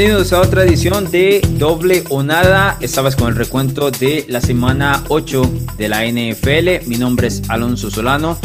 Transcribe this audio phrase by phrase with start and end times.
[0.00, 2.78] bienvenidos a otra edición de Doble o Nada.
[2.80, 5.42] Estabas con el recuento de la semana 8
[5.76, 6.88] de la NFL.
[6.88, 8.38] Mi nombre es Alonso Solano.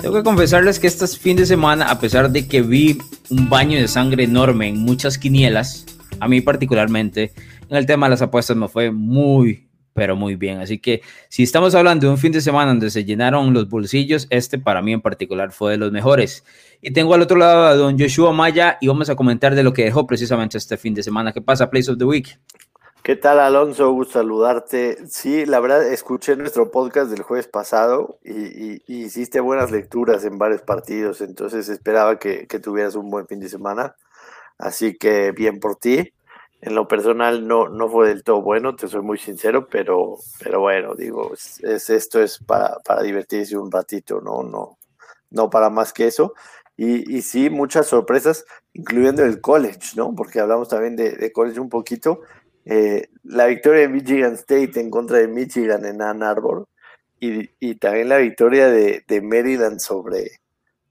[0.00, 2.96] Tengo que confesarles que este fin de semana, a pesar de que vi
[3.28, 5.84] un baño de sangre enorme en muchas quinielas,
[6.20, 7.32] a mí particularmente,
[7.68, 9.63] en el tema de las apuestas me fue muy,
[9.94, 10.60] pero muy bien.
[10.60, 14.26] Así que si estamos hablando de un fin de semana donde se llenaron los bolsillos,
[14.28, 16.44] este para mí en particular fue de los mejores.
[16.82, 19.72] Y tengo al otro lado a don Joshua Maya y vamos a comentar de lo
[19.72, 21.32] que dejó precisamente este fin de semana.
[21.32, 22.38] ¿Qué pasa, Place of the Week?
[23.04, 23.92] ¿Qué tal, Alonso?
[23.92, 25.06] Gusto saludarte.
[25.08, 30.62] Sí, la verdad, escuché nuestro podcast del jueves pasado y, hiciste buenas lecturas en varios
[30.62, 33.94] partidos, entonces esperaba que, tuvieras un buen fin de semana.
[34.56, 36.13] Así que bien por ti.
[36.64, 40.60] En lo personal no, no fue del todo bueno, te soy muy sincero, pero, pero
[40.60, 44.78] bueno, digo, es, esto es para, para divertirse un ratito, no, no,
[45.28, 46.32] no para más que eso.
[46.76, 50.14] Y, sí, muchas sorpresas, incluyendo el college, ¿no?
[50.16, 52.22] Porque hablamos también de, college un poquito.
[52.64, 56.66] Eh, la victoria de Michigan State en contra de Michigan en Ann Arbor
[57.20, 60.40] y, también la victoria de, Maryland sobre,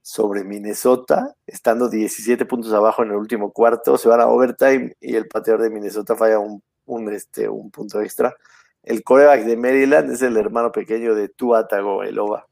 [0.04, 5.14] sobre Minnesota, estando 17 puntos abajo en el último cuarto, se van a overtime y
[5.16, 8.36] el pateador de Minnesota falla un, un, este, un punto extra.
[8.82, 12.46] El coreback de Maryland es el hermano pequeño de Tua Tagovailoa.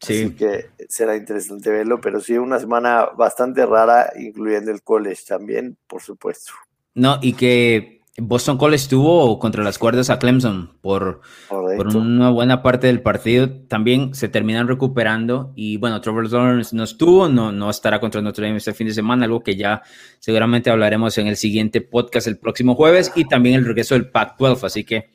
[0.00, 0.26] Sí.
[0.26, 5.76] Así que será interesante verlo, pero sí una semana bastante rara, incluyendo el college también,
[5.88, 6.52] por supuesto.
[6.94, 12.62] No, y que Boston College estuvo contra las cuerdas a Clemson por, por, una buena
[12.62, 13.50] parte del partido.
[13.50, 15.52] También se terminan recuperando.
[15.56, 18.92] Y bueno, Trevor Lawrence no estuvo, no, no estará contra Notre Dame este fin de
[18.92, 19.82] semana, algo que ya
[20.18, 23.10] seguramente hablaremos en el siguiente podcast el próximo jueves.
[23.14, 24.64] Y también el regreso del Pac-12.
[24.64, 25.08] Así que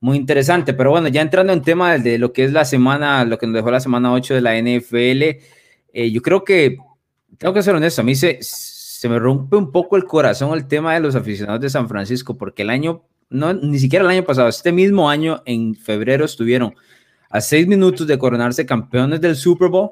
[0.00, 3.38] muy interesante, pero bueno, ya entrando en tema de lo que es la semana, lo
[3.38, 5.22] que nos dejó la semana 8 de la NFL,
[5.92, 6.78] eh, yo creo que,
[7.38, 8.40] tengo que ser honesto, a mí se,
[9.00, 12.36] se me rompe un poco el corazón el tema de los aficionados de San Francisco,
[12.36, 16.74] porque el año, no, ni siquiera el año pasado, este mismo año, en febrero, estuvieron
[17.30, 19.88] a seis minutos de coronarse campeones del Super Bowl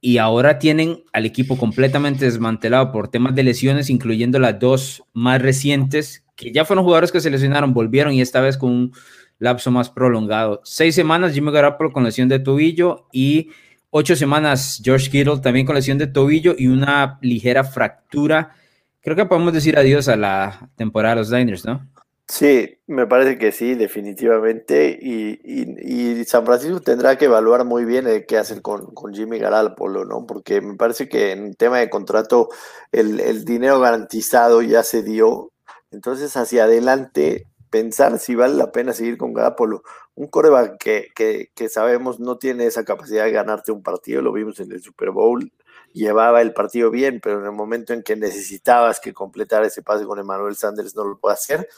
[0.00, 5.42] y ahora tienen al equipo completamente desmantelado por temas de lesiones, incluyendo las dos más
[5.42, 8.92] recientes que ya fueron jugadores que se lesionaron, volvieron y esta vez con un
[9.40, 10.60] lapso más prolongado.
[10.62, 13.50] Seis semanas Jimmy Garoppolo con lesión de tobillo y
[13.90, 18.54] ocho semanas George Kittle también con lesión de tobillo y una ligera fractura.
[19.00, 21.86] Creo que podemos decir adiós a la temporada de los Diners, ¿no?
[22.26, 24.98] Sí, me parece que sí, definitivamente.
[25.00, 30.26] Y, San Francisco tendrá que evaluar muy bien qué hacer con, Jimmy Garoppolo, ¿no?
[30.26, 32.50] Porque me parece que en tema de contrato
[32.92, 35.52] el, el dinero garantizado ya se dio
[35.90, 37.46] entonces, hacia adelante,
[37.78, 39.82] pensar si vale la pena seguir con Garapolo.
[40.16, 44.58] Un coreback que, que, sabemos no tiene esa capacidad de ganarte un partido, lo vimos
[44.58, 45.52] en el Super Bowl,
[45.92, 50.06] llevaba el partido bien, pero en el momento en que necesitabas que completara ese pase
[50.06, 51.68] con Emmanuel Sanders no lo puede hacer.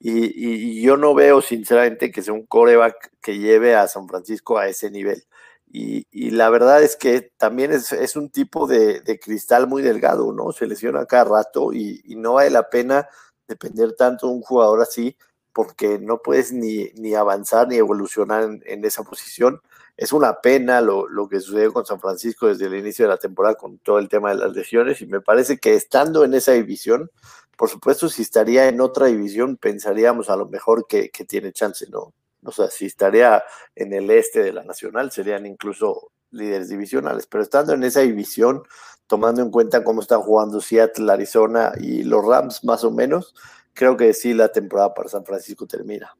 [0.00, 4.68] Y, yo no veo sinceramente que sea un coreback que lleve a San Francisco a
[4.68, 5.24] ese nivel.
[5.68, 10.50] Y, la verdad es que también es, un tipo de, cristal muy delgado, ¿no?
[10.52, 13.08] Se lesiona cada rato y, y no vale la pena
[13.46, 15.16] depender tanto de un jugador así,
[15.56, 19.62] porque no puedes ni, ni avanzar ni evolucionar en, esa posición.
[19.96, 23.16] Es una pena lo, lo, que sucedió con San Francisco desde el inicio de la
[23.16, 26.52] temporada con todo el tema de las lesiones y me parece que estando en esa
[26.52, 27.10] división,
[27.56, 31.86] por supuesto, si estaría en otra división, pensaríamos a lo mejor que, que tiene chance,
[31.88, 32.12] ¿no?
[32.44, 33.42] O sea, si estaría
[33.74, 38.62] en el este de la Nacional, serían incluso líderes divisionales, pero estando en esa división,
[39.06, 43.34] tomando en cuenta cómo están jugando Seattle, Arizona y los Rams más o menos,
[43.76, 46.16] creo que sí la temporada para San Francisco termina.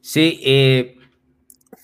[0.00, 0.96] Sí, eh,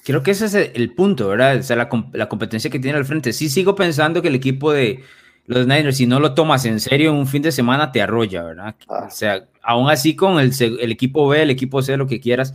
[0.05, 1.59] creo que ese es el punto, ¿verdad?
[1.59, 3.33] O sea, la, competencia que tiene al frente.
[3.33, 5.03] Sí sigo pensando que el equipo de
[5.47, 8.43] los Niners, si no lo tomas en serio en un fin de semana, te arrolla,
[8.43, 8.75] ¿verdad?
[8.88, 9.06] Ah.
[9.06, 12.55] O sea, aún así con el, el equipo B, el equipo C, lo que quieras,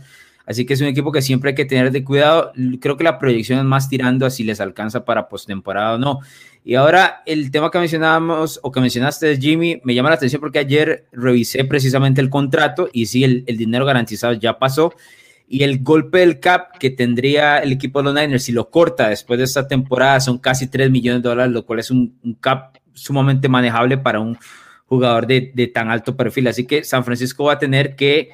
[0.50, 2.52] Así que es un equipo que siempre hay que tener de cuidado.
[2.80, 6.18] Creo que la proyección es más tirando a si les alcanza para postemporada o no.
[6.64, 10.58] Y ahora el tema que mencionábamos o que mencionaste, Jimmy, me llama la atención porque
[10.58, 14.94] ayer revisé precisamente el contrato y sí, el, dinero garantizado ya pasó.
[15.48, 19.08] Y el golpe del cap que tendría el equipo de los Niners, si lo corta
[19.08, 22.76] después de esta temporada, son casi 3 millones de dólares, lo cual es un, cap
[22.92, 24.38] sumamente manejable para un
[24.86, 26.46] jugador de, de tan alto perfil.
[26.46, 28.30] Así que San Francisco va a tener que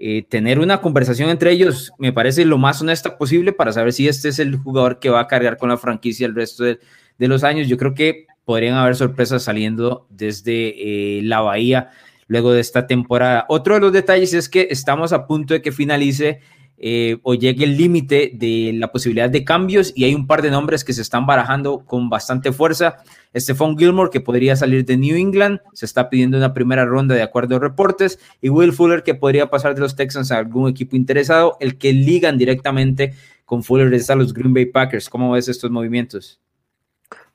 [0.00, 4.06] eh, tener una conversación entre ellos me parece lo más honesta posible para saber si
[4.06, 6.78] este es el jugador que va a cargar con la franquicia el resto de,
[7.26, 7.66] los años.
[7.66, 11.90] Yo creo que podrían haber sorpresas saliendo desde eh, la Bahía
[12.28, 13.46] luego de esta temporada.
[13.48, 16.40] Otro de los detalles es que estamos a punto de que finalice
[16.80, 20.50] eh, o llegue el límite de la posibilidad de cambios y hay un par de
[20.50, 22.98] nombres que se están barajando con bastante fuerza.
[23.34, 27.22] Stephon Gilmore, que podría salir de New England, se está pidiendo una primera ronda de
[27.22, 30.94] acuerdo a reportes, y Will Fuller, que podría pasar de los Texans a algún equipo
[30.94, 35.08] interesado, el que ligan directamente con Fuller es a los Green Bay Packers.
[35.08, 36.40] ¿Cómo ves estos movimientos?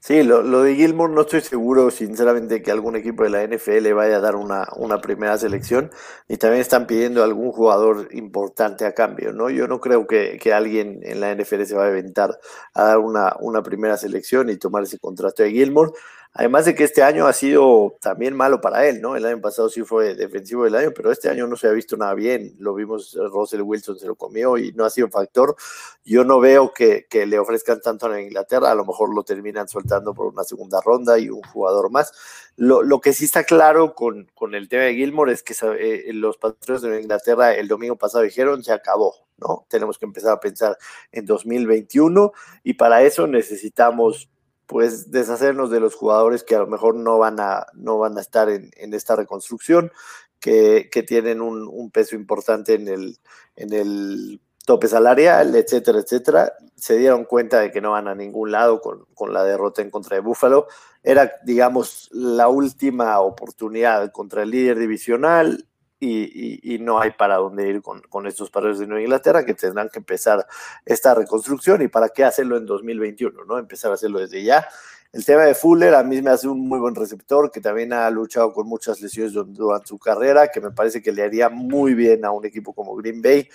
[0.06, 4.18] Sí, lo, de Gilmore no estoy seguro, sinceramente, que algún equipo de la NFL vaya
[4.18, 5.92] a dar una, una, primera selección.
[6.28, 9.50] Y también están pidiendo algún jugador importante a cambio, ¿no?
[9.50, 12.38] Yo no creo que, que alguien en la NFL se va a aventar
[12.74, 15.94] a dar una, una primera selección y tomar ese contrato de Gilmore.
[16.36, 19.16] Además de que este año ha sido también malo para él, ¿no?
[19.16, 21.96] El año pasado sí fue defensivo del año, pero este año no se ha visto
[21.96, 22.56] nada bien.
[22.58, 25.56] Lo vimos, Russell Wilson se lo comió y no ha sido factor.
[26.04, 30.16] Yo no veo que, le ofrezcan tanto a Inglaterra, a lo mejor lo terminan soltando
[30.16, 32.12] por una segunda ronda y un jugador más.
[32.56, 36.38] Lo, que sí está claro con, con, el tema de Gilmore es que eh, los
[36.38, 39.68] patriotas de Inglaterra el domingo pasado dijeron se acabó, ¿no?
[39.70, 40.78] Tenemos que empezar a pensar
[41.12, 42.32] en 2021
[42.64, 44.30] y para eso necesitamos
[44.74, 48.22] pues deshacernos de los jugadores que a lo mejor no van a, no van a
[48.22, 49.92] estar en, esta reconstrucción,
[50.40, 53.20] que, tienen un, peso importante en el,
[53.56, 56.54] en el tope salarial, etcétera, etcétera.
[56.76, 60.16] Se dieron cuenta de que no van a ningún lado con, la derrota en contra
[60.16, 60.66] de Buffalo.
[61.04, 65.68] Era, digamos, la última oportunidad contra el líder divisional
[66.04, 70.00] y, no hay para dónde ir con, estos padres de Nueva Inglaterra que tendrán que
[70.00, 70.46] empezar
[70.86, 73.58] esta reconstrucción y para qué hacerlo en 2021, ¿no?
[73.58, 74.68] Empezar a hacerlo desde ya.
[75.12, 78.10] El tema de Fuller a mí me hace un muy buen receptor que también ha
[78.10, 82.26] luchado con muchas lesiones durante su carrera, que me parece que le haría muy bien
[82.26, 83.48] a un equipo como Green Bay,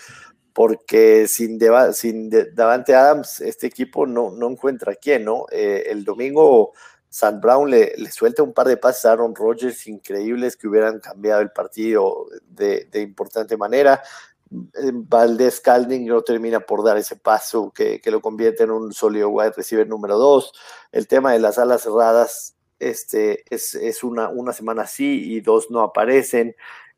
[0.53, 1.59] porque sin,
[1.93, 5.47] sin Davante Adams este equipo no, no encuentra quién, ¿no?
[5.51, 6.73] Eh, el domingo
[7.11, 11.41] San Brown le, suelta un par de pases a Aaron Rodgers increíbles que hubieran cambiado
[11.41, 14.03] el partido de, importante manera.
[14.51, 19.31] Eh, Valdez Calding no termina por dar ese paso que, lo convierte en un sólido
[19.31, 20.53] wide receiver número dos.
[20.93, 25.81] El tema de las alas cerradas este, es, una, una semana sí y dos no
[25.81, 26.57] aparecen.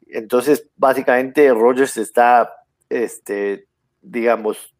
[0.09, 2.53] Entonces, básicamente, Rodgers está,
[2.89, 3.69] este,
[4.03, 4.75] digamos,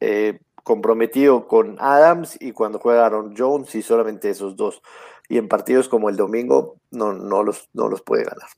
[0.00, 4.82] eh, comprometido con Adams y cuando juega Aaron Jones y solamente esos dos.
[5.28, 8.48] Y en partidos como el domingo no, no, los, no los puede ganar.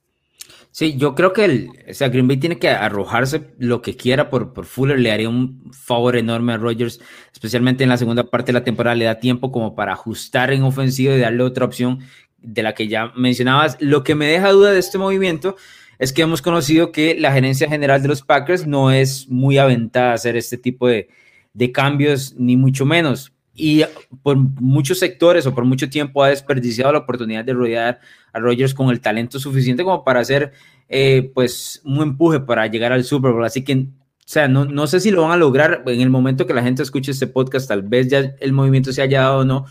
[0.71, 4.29] Sí, yo creo que el, o sea, Green Bay tiene que arrojarse lo que quiera
[4.29, 7.01] por, por Fuller, le haría un favor enorme a Rodgers,
[7.33, 10.65] especialmente en la segunda parte de la temporada, le da tiempo como para ajustar en
[10.65, 12.01] ofensiva y darle otra opción
[12.37, 13.79] de la que ya mencionabas.
[13.81, 15.57] Lo que me deja duda de este movimiento
[15.99, 20.11] es que hemos conocido que la gerencia general de los Packers no es muy aventada
[20.11, 21.09] a hacer este tipo de,
[21.55, 23.33] de cambios, ni mucho menos.
[23.55, 23.85] Y
[24.23, 28.01] por muchos sectores o por mucho tiempo ha desperdiciado la oportunidad de rodear
[28.33, 30.53] a Rogers con el talento suficiente como para hacer
[30.89, 33.45] eh, pues un empuje para llegar al Super Bowl.
[33.45, 33.87] Así que, o
[34.25, 36.83] sea, no, no sé si lo van a lograr en el momento que la gente
[36.83, 39.67] escuche este podcast, tal vez ya el movimiento se haya dado o no.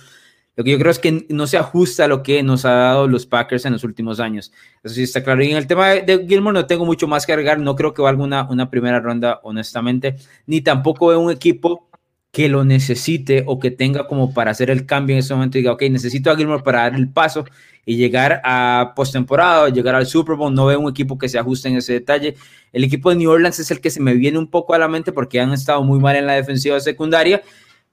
[0.56, 3.08] Lo que yo creo es que no se ajusta a lo que nos ha dado
[3.08, 4.52] los Packers en los últimos años.
[4.84, 5.42] Eso sí está claro.
[5.44, 7.60] Y en el tema de Gilmore no tengo mucho más que agregar.
[7.60, 10.18] No creo que valga una, una primera ronda, honestamente.
[10.46, 11.90] Ni tampoco veo un equipo
[12.32, 15.62] que lo necesite o que tenga como para hacer el cambio en ese momento y
[15.62, 17.46] diga, ok, necesito a Gilmore para dar el paso
[17.86, 20.54] y llegar a postemporada llegar al Super Bowl.
[20.54, 22.36] No veo un equipo que se ajuste en ese detalle.
[22.72, 24.88] El equipo de New Orleans es el que se me viene un poco a la
[24.88, 27.42] mente porque han estado muy mal en la defensiva secundaria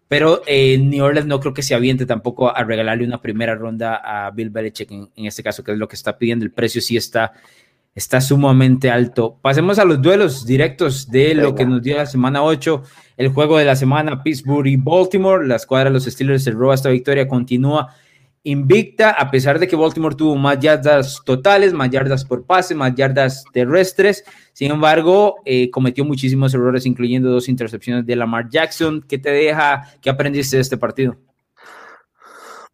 [0.09, 3.97] pero eh, New Orleans no creo que se aviente tampoco a regalarle una primera ronda
[3.97, 6.47] a Bill Belichick en, este caso, que es lo que está pidiendo.
[6.47, 7.35] El precio sí está,
[7.95, 9.39] está sumamente alto.
[9.43, 12.83] Pasemos a los duelos directos de lo que nos dio la semana 8.
[13.19, 15.47] El juego de la semana, Pittsburgh y Baltimore.
[15.47, 17.95] La escuadra de los Steelers roba esta victoria, continúa
[18.45, 22.95] invicta, a pesar de que Baltimore tuvo más yardas totales, más yardas por pase, más
[22.95, 24.25] yardas terrestres.
[24.53, 29.05] Sin embargo, eh, cometió muchísimos errores, incluyendo dos intercepciones de Lamar Jackson.
[29.07, 29.89] ¿Qué te deja?
[30.01, 31.28] ¿Qué aprendiste de este partido?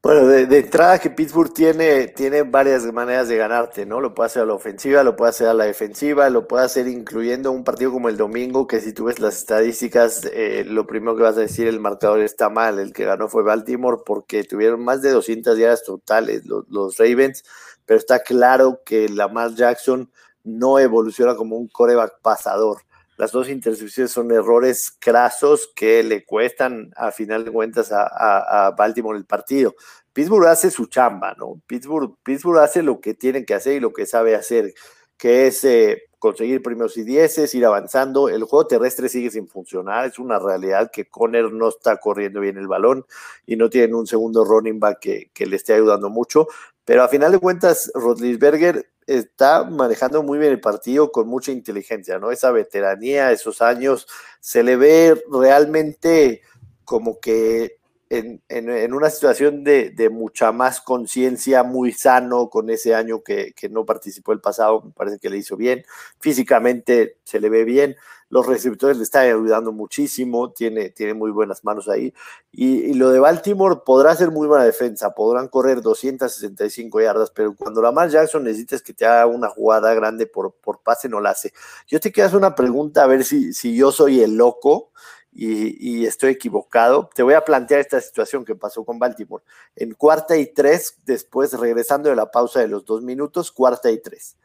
[0.05, 4.03] Bueno, de, entrada que Pittsburgh tiene, tiene varias maneras de ganarte, ¿no?
[4.03, 6.89] Lo puede hacer a la ofensiva, lo puede hacer a la defensiva, lo puede hacer
[6.89, 11.17] incluyendo un partido como el domingo, que si tú ves las estadísticas, eh, lo primero
[11.17, 14.85] que vas a decir, el marcador está mal, el que ganó fue Baltimore porque tuvieron
[14.85, 17.43] más de 200 yardas totales los, los Ravens,
[17.87, 20.11] pero está claro que Lamar Jackson
[20.43, 22.83] no evoluciona como un coreback pasador.
[23.17, 29.17] Las dos intercepciones son errores crasos que le cuestan a final de cuentas a, Baltimore
[29.17, 29.75] el partido.
[30.13, 31.61] Pittsburgh hace su chamba, ¿no?
[31.67, 34.75] Pittsburgh, Pittsburgh hace lo que tiene que hacer y lo que sabe hacer,
[35.17, 38.29] que es eh, conseguir primeros y dieces, ir avanzando.
[38.29, 42.59] El juego terrestre sigue sin funcionar, es una realidad que Conner no está corriendo bien
[42.59, 43.05] el balón
[43.47, 46.49] y no tienen un segundo running back que, que le esté ayudando mucho.
[46.85, 52.19] Pero a final de cuentas, Rodlisberger está manejando muy bien el partido con mucha inteligencia,
[52.19, 52.31] ¿no?
[52.31, 54.07] Esa veteranía, esos años,
[54.41, 56.43] se le ve realmente
[56.85, 57.79] como que
[58.11, 64.33] en, una situación de, mucha más conciencia, muy sano con ese año que, no participó
[64.33, 65.85] el pasado, me parece que le hizo bien,
[66.19, 67.97] físicamente se le ve bien,
[68.29, 72.13] los receptores le están ayudando muchísimo, tiene, tiene muy buenas manos ahí,
[72.53, 77.81] y, lo de Baltimore podrá ser muy buena defensa, podrán correr 265 yardas, pero cuando
[77.81, 81.31] la Lamar Jackson necesitas que te haga una jugada grande por, por pase, no la
[81.31, 81.53] hace.
[81.87, 84.91] Yo te quiero hacer una pregunta, a ver si, si yo soy el loco,
[85.35, 87.11] y, estoy equivocado.
[87.15, 89.43] Te voy a plantear esta situación que pasó con Baltimore.
[89.75, 94.01] En cuarta y tres, después regresando de la pausa de los dos minutos, cuarta y
[94.01, 94.37] tres.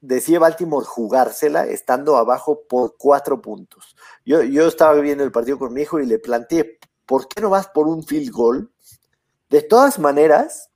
[0.00, 3.96] Decía Baltimore jugársela estando abajo por cuatro puntos.
[4.24, 7.50] Yo, yo estaba viendo el partido con mi hijo y le planteé, ¿por qué no
[7.50, 8.70] vas por un field goal?
[9.48, 10.70] De todas maneras,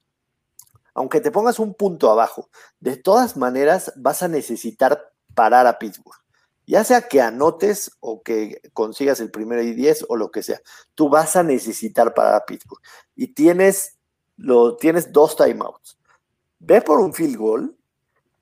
[0.94, 2.48] aunque te pongas un punto abajo,
[2.80, 6.19] de todas maneras vas a necesitar parar a Pittsburgh
[6.70, 10.60] ya sea que anotes o que consigas el primero y diez o lo que sea,
[10.94, 12.80] tú vas a necesitar para Pittsburgh.
[13.16, 13.96] Y tienes,
[14.36, 15.98] lo, tienes dos timeouts.
[16.60, 17.76] Ve por un field goal,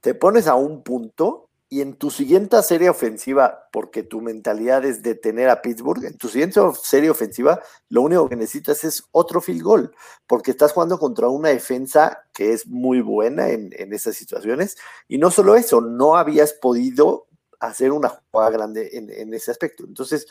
[0.02, 5.02] te pones a un punto y en tu siguiente serie ofensiva, porque tu mentalidad es
[5.02, 9.62] detener a Pittsburgh, en tu siguiente serie ofensiva, lo único que necesitas es otro field
[9.62, 9.94] goal,
[10.26, 14.76] porque estás jugando contra una defensa que es muy buena en, en esas situaciones.
[15.08, 17.27] Y no solo eso, no habías podido
[17.60, 19.84] hacer una jugada grande en, ese aspecto.
[19.84, 20.26] Entonces,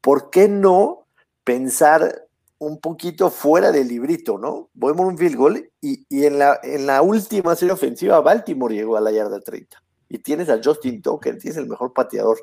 [0.00, 1.06] ¿por qué no
[1.44, 2.26] pensar
[2.58, 4.70] un poquito fuera del librito, ¿no?
[4.74, 8.96] Voy por un field goal y, en, la, en la última serie ofensiva Baltimore llegó
[8.96, 12.38] a la yarda 30 y tienes a Justin Tucker, tienes el mejor pateador.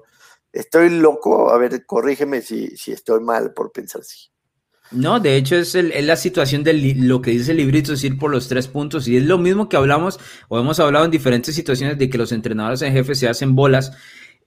[0.52, 4.30] Estoy loco, a ver, corrígeme si, si estoy mal por pensar así.
[4.92, 8.32] No, de hecho es, la situación de lo que dice el librito, es ir por
[8.32, 9.08] los tres puntos.
[9.08, 12.32] Y es lo mismo que hablamos o hemos hablado en diferentes situaciones de que los
[12.32, 13.92] entrenadores en jefe se hacen bolas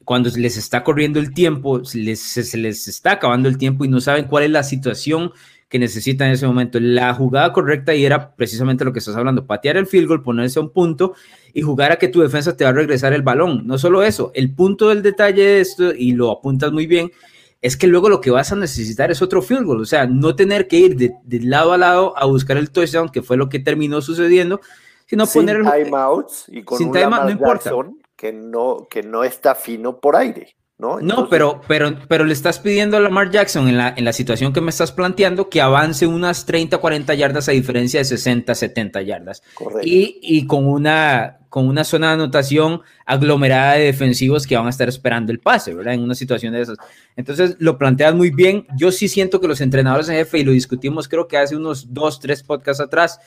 [0.04, 4.25] cuando les está corriendo el tiempo, se les está acabando el tiempo y no saben
[4.25, 5.32] cuál es la situación
[5.68, 6.80] que necesitan en ese momento.
[6.80, 10.59] La jugada correcta y era precisamente lo que estás hablando, patear el field goal, ponerse
[10.59, 11.14] a un punto
[11.54, 13.66] y jugar a que tu defensa te va a regresar el balón.
[13.66, 17.12] No solo eso, el punto del detalle de esto, y lo apuntas muy bien,
[17.62, 20.34] es que luego lo que vas a necesitar es otro field goal, o sea, no
[20.34, 23.58] tener que ir de, lado a lado a buscar el touchdown, que fue lo que
[23.58, 24.60] terminó sucediendo,
[25.06, 27.70] sino poner el timeouts y con sin un no importa.
[28.16, 30.56] que no que no está fino por aire.
[30.80, 31.28] ¿No?
[31.28, 34.60] pero, pero, pero le estás pidiendo a Lamar Jackson en la, en la situación que
[34.60, 39.42] me estás planteando que avance unas 30, 40 yardas a diferencia de 60, 70 yardas.
[39.82, 44.70] Y, y, con, una, con una zona de anotación aglomerada de defensivos que van a
[44.70, 45.94] estar esperando el pase, ¿verdad?
[45.94, 46.78] En una situación de esas.
[47.14, 48.66] Entonces lo planteas muy bien.
[48.76, 51.92] Yo sí siento que los entrenadores en jefe, y lo discutimos creo que hace unos
[51.92, 53.20] dos, tres podcasts atrás,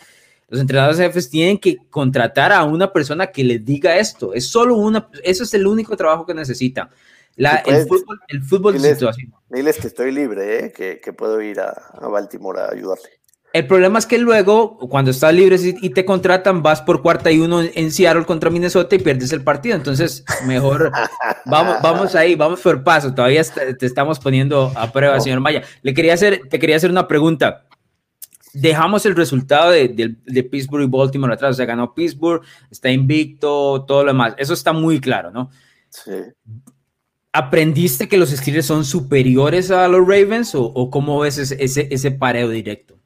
[0.49, 4.33] los entrenadores jefes tienen que contratar a una persona que les diga esto.
[4.33, 6.89] Es solo una, eso es el único trabajo que necesitan
[7.37, 8.99] el fútbol, el fútbol diles,
[9.49, 10.71] Diles que estoy libre, ¿eh?
[10.71, 13.09] que, puedo ir a, Baltimore a ayudarle.
[13.53, 17.39] El problema es que luego, cuando estás libre y te contratan, vas por cuarta y
[17.39, 19.75] uno en Seattle contra Minnesota y pierdes el partido.
[19.75, 20.91] Entonces, mejor
[21.45, 23.13] vamos, vamos ahí, vamos por paso.
[23.13, 25.61] Todavía te estamos poniendo a prueba, señor Maya.
[25.83, 27.67] Le quería hacer, te quería hacer una pregunta.
[28.53, 31.51] Dejamos el resultado de, de Pittsburgh y Baltimore atrás.
[31.51, 34.33] O sea, ganó Pittsburgh, está invicto, todo lo demás.
[34.37, 35.51] Eso está muy claro, ¿no?
[35.89, 36.11] Sí.
[37.35, 42.47] ¿Aprendiste que los Steelers son superiores a los Ravens o, cómo ves ese, ese, pareo
[42.47, 42.99] directo?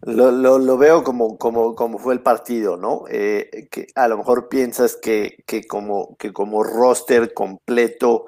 [0.00, 3.04] Lo, veo como, como, como, fue el partido, ¿no?
[3.10, 8.24] Eh, que a lo mejor piensas que, como, que como roster completo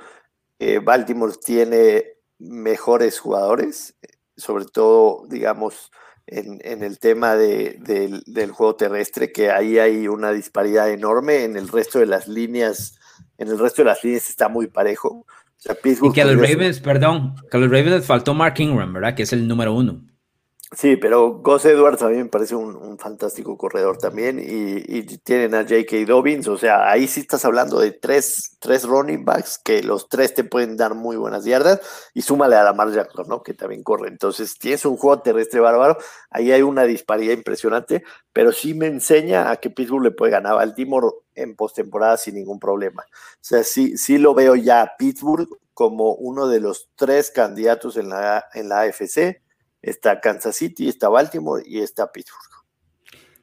[0.59, 2.05] eh, Baltimore tiene
[2.39, 3.97] mejores jugadores,
[4.37, 5.91] sobre todo, digamos,
[6.27, 11.69] en, el tema del, del, juego terrestre, que ahí hay una disparidad enorme en el
[11.69, 12.99] resto de las líneas
[13.43, 15.27] en el resto de las líneas está muy parejo.
[16.03, 19.15] y que a los Ravens, perdón, que a los Ravens faltó Mark Ingram, ¿verdad?
[19.15, 20.01] Que es el número uno.
[20.75, 24.39] Sí, pero Gus Edwards a mí me parece un, fantástico corredor también.
[24.43, 26.07] Y, tienen a J.K.
[26.07, 26.49] Dobbins.
[26.49, 30.45] O sea, ahí sí estás hablando de tres, tres running backs que los tres te
[30.45, 31.81] pueden dar muy buenas yardas.
[32.15, 33.43] Y súmale a Lamar Jackson, ¿no?
[33.43, 34.09] Que también corre.
[34.09, 35.99] Entonces tienes un juego terrestre bárbaro.
[36.31, 38.03] Ahí hay una disparidad impresionante.
[38.33, 42.35] Pero sí me enseña a que Pittsburgh le puede ganar al Baltimore en postemporada sin
[42.37, 43.03] ningún problema.
[43.03, 47.99] O sea, sí, sí lo veo ya a Pittsburgh como uno de los tres candidatos
[47.99, 49.42] en la, en la AFC
[49.83, 52.53] está Kansas City, está Baltimore y está Pittsburgh.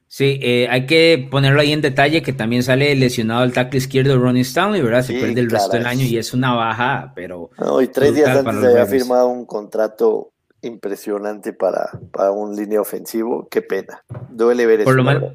[0.08, 4.18] Sí, eh, hay que ponerlo ahí en detalle que también sale lesionado el tackle izquierdo
[4.18, 5.04] Ronnie Stanley, ¿verdad?
[5.04, 7.52] Se pierde el resto del año y es una baja, pero...
[7.60, 10.32] No, y tres días antes había firmado un contrato
[10.64, 13.48] impresionante para, para un línea ofensivo.
[13.52, 14.04] Qué pena.
[14.30, 15.04] Duele ver por eso.
[15.04, 15.34] Lo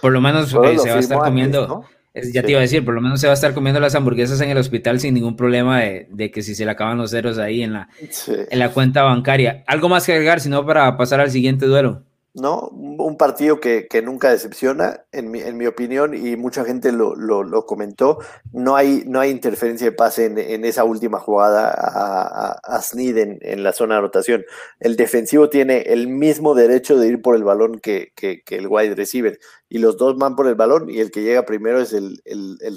[0.00, 1.84] Por lo menos se va a estar comiendo.
[2.32, 4.40] Ya te iba a decir, por lo menos se va a estar comiendo las hamburguesas
[4.40, 7.62] en el hospital sin ningún problema de, que si se le acaban los ceros ahí
[7.62, 7.88] en la,
[8.26, 9.64] en la cuenta bancaria.
[9.66, 12.05] ¿Algo más que agregar, sino para pasar al siguiente duelo?
[12.36, 12.68] ¿No?
[12.68, 17.66] Un partido que, nunca decepciona, en mi, en mi, opinión, y mucha gente lo, lo,
[17.66, 18.18] comentó,
[18.52, 23.72] no hay, no hay interferencia de pase en, esa última jugada a, a, en, la
[23.72, 24.44] zona de rotación.
[24.80, 29.38] El defensivo tiene el mismo derecho de ir por el balón que, el wide receiver,
[29.70, 32.20] y los dos van por el balón, y el que llega primero es el,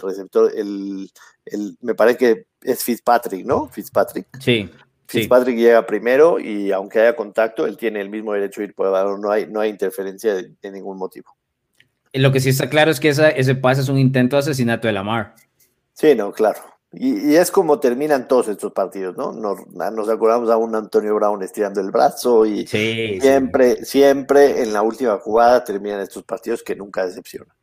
[0.01, 1.11] receptor, el,
[1.45, 3.67] el, me parece que es Fitzpatrick, ¿no?
[3.67, 4.27] Fitzpatrick.
[4.39, 4.69] Sí.
[5.09, 8.85] Fitzpatrick llega primero y aunque haya contacto, él tiene el mismo derecho de ir por
[8.85, 11.35] el balón, no hay, no hay interferencia de, ningún motivo.
[12.13, 14.93] Lo que sí está claro es que ese pase es un intento de asesinato de
[14.93, 15.33] Lamar.
[15.93, 16.59] Sí, no, claro.
[16.91, 19.31] Y, es como terminan todos estos partidos, ¿no?
[19.31, 25.17] Nos, acordamos a un Antonio Brown estirando el brazo y siempre, siempre en la última
[25.17, 27.55] jugada terminan estos partidos que nunca decepcionan.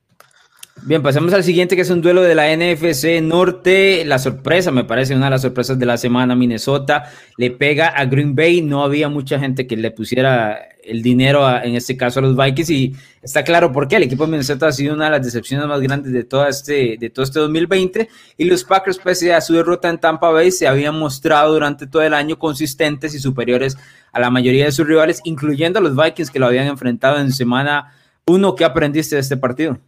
[0.83, 4.05] Bien, pasemos al siguiente, que es un duelo de la NFC Norte.
[4.05, 6.37] La sorpresa, me parece una de las sorpresas de la semana.
[6.37, 8.63] Minnesota le pega a Green Bay.
[8.63, 12.71] No había mucha gente que le pusiera el dinero, en este caso a los Vikings,
[12.71, 13.97] y está claro por qué.
[13.97, 16.97] El equipo de Minnesota ha sido una de las decepciones más grandes de todo este,
[17.01, 18.09] de todo este 2020.
[18.37, 22.03] Y los Packers, pese a su derrota en Tampa Bay, se habían mostrado durante todo
[22.03, 23.77] el año consistentes y superiores
[24.13, 27.33] a la mayoría de sus rivales, incluyendo a los Vikings que lo habían enfrentado en
[27.33, 27.93] semana
[28.27, 28.55] 1.
[28.55, 29.81] ¿Qué aprendiste de este partido?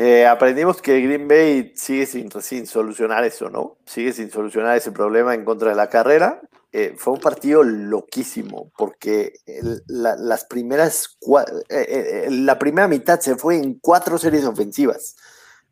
[0.00, 3.78] Eh, aprendimos que Green Bay sigue sin, sin, solucionar eso, ¿no?
[3.84, 6.40] Sigue sin solucionar ese problema en contra de la carrera.
[6.70, 9.32] Eh, fue un partido loquísimo porque
[9.88, 11.18] las primeras,
[11.68, 15.16] eh, la primera mitad se fue en cuatro series ofensivas.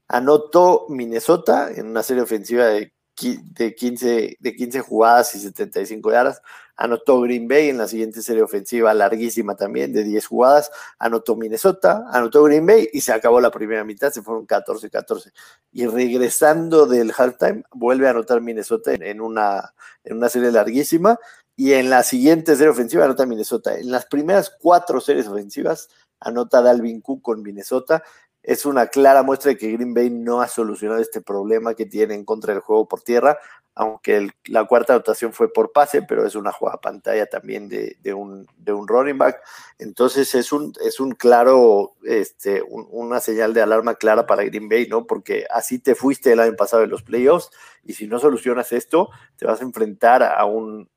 [0.09, 6.43] Anotó Minnesota en una serie ofensiva de, de, 15, de 15 jugadas y 75 yardas.
[6.77, 10.71] Anotó Green Bay en la siguiente serie ofensiva larguísima también de 10 jugadas.
[10.99, 15.33] Anotó Minnesota, anotó Green Bay y se acabó la primera mitad, se fueron 14-14.
[15.73, 19.75] Y regresando del halftime, vuelve a anotar Minnesota en una,
[20.05, 21.19] en una serie larguísima.
[21.59, 23.79] Y en la siguiente serie ofensiva anota Minnesota.
[23.79, 25.89] En las primeras cuatro series ofensivas
[26.21, 28.03] anota Dalvin Cook con Minnesota
[28.47, 32.15] es una clara muestra de que Green Bay no ha solucionado este problema que tiene
[32.15, 33.37] en contra del juego por tierra,
[33.75, 38.47] aunque la cuarta anotación fue por pase, pero es una jugada pantalla también de, un,
[38.57, 39.43] de un running back.
[39.81, 44.87] Entonces es un, es un claro, este, una señal de alarma clara para Green Bay,
[44.87, 45.09] ¿no?
[45.09, 47.51] Porque así te fuiste el año pasado en los playoffs
[47.83, 50.89] y si no solucionas esto, te vas a enfrentar a un,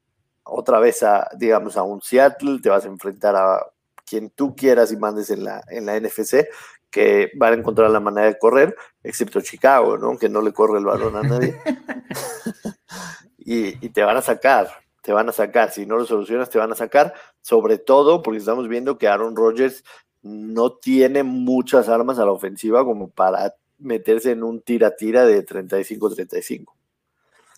[0.44, 3.66] otra vez a, digamos, a un Seattle, te vas a enfrentar a
[4.10, 6.48] quien tú quieras y mandes en la, en la NFC,
[6.90, 10.18] que van a encontrar la manera de correr, excepto Chicago, ¿no?
[10.18, 11.56] Que no le corre el balón a nadie.
[13.38, 14.70] y, te van a sacar,
[15.02, 15.72] te van a sacar.
[15.72, 17.14] Si no lo solucionas, te van a sacar.
[17.42, 19.84] Sobre todo porque estamos viendo que Aaron Rodgers
[20.22, 26.66] no tiene muchas armas a la ofensiva como para meterse en un tira-tira de 35-35.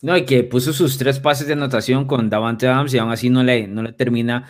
[0.03, 3.29] No, y que puso sus tres pases de anotación con Davante Adams y aún así
[3.29, 4.49] no le, no le termina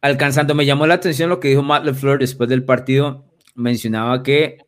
[0.00, 0.54] alcanzando.
[0.54, 3.25] Me llamó la atención lo que dijo Matt LeFleur después del partido
[3.56, 4.58] mencionaba que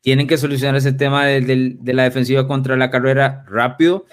[0.00, 4.06] tienen que solucionar ese tema de, la defensiva contra la carrera rápido,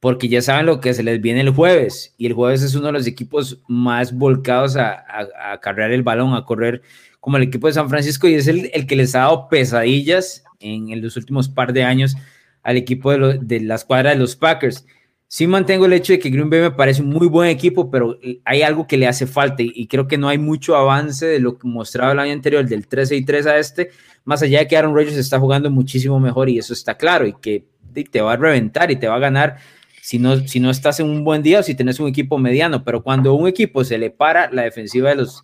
[0.00, 2.86] porque ya saben lo que se les viene el jueves, y el jueves es uno
[2.86, 5.04] de los equipos más volcados a,
[5.52, 6.82] a, cargar el balón, a correr
[7.20, 11.02] como el equipo de San Francisco, y es el, que les ha dado pesadillas en,
[11.02, 12.16] los últimos par de años
[12.62, 14.86] al equipo de, de la escuadra de los Packers
[15.28, 18.18] sí mantengo el hecho de que Green Bay me parece un muy buen equipo, pero
[18.44, 21.58] hay algo que le hace falta y, creo que no hay mucho avance de lo
[21.58, 23.90] que mostraba el año anterior, del 13 y 3 a este,
[24.24, 27.34] más allá de que Aaron Rodgers está jugando muchísimo mejor y eso está claro y
[27.34, 27.66] que
[28.10, 29.56] te va a reventar y te va a ganar
[30.00, 32.82] si no, si no estás en un buen día o si tienes un equipo mediano,
[32.82, 35.42] pero cuando un equipo se le para, la defensiva de los,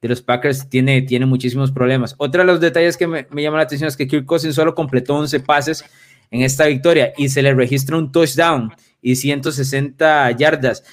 [0.00, 2.14] de los Packers tiene, tiene muchísimos problemas.
[2.18, 4.76] Otro de los detalles que me, me llama la atención es que Kirk Cousins solo
[4.76, 5.84] completó 11 pases
[6.30, 10.84] en esta victoria y se le registra un touchdown y 160 yardas.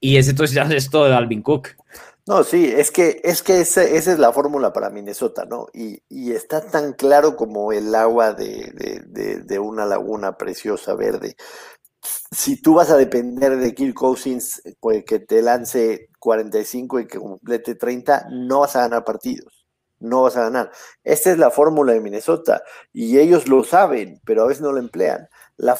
[0.00, 1.68] Y ese touchdown es todo de Alvin Cook.
[2.26, 5.66] No, sí, es que, es que esa, es la fórmula para Minnesota, ¿no?
[5.74, 6.00] Y,
[6.32, 11.36] está tan claro como el agua de, una laguna preciosa verde.
[12.30, 17.18] Si tú vas a depender de Kirk Cousins pues, que te lance 45 y que
[17.18, 19.63] complete 30, no vas a ganar partidos.
[20.04, 20.70] No vas a ganar.
[21.02, 22.62] Esta es la fórmula de Minnesota
[22.92, 25.28] y ellos lo saben, pero a veces no lo emplean.
[25.56, 25.78] La,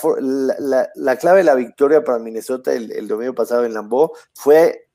[0.95, 4.89] la, clave de la victoria para Minnesota el, domingo pasado en Lambeau fue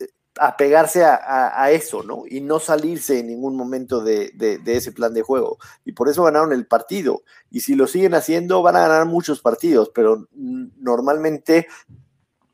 [0.00, 2.24] eh, apegarse a, a, eso, ¿no?
[2.26, 5.58] Y no salirse en ningún momento de, de, ese plan de juego.
[5.84, 7.22] Y por eso ganaron el partido.
[7.50, 11.68] Y si lo siguen haciendo, van a ganar muchos partidos, pero normalmente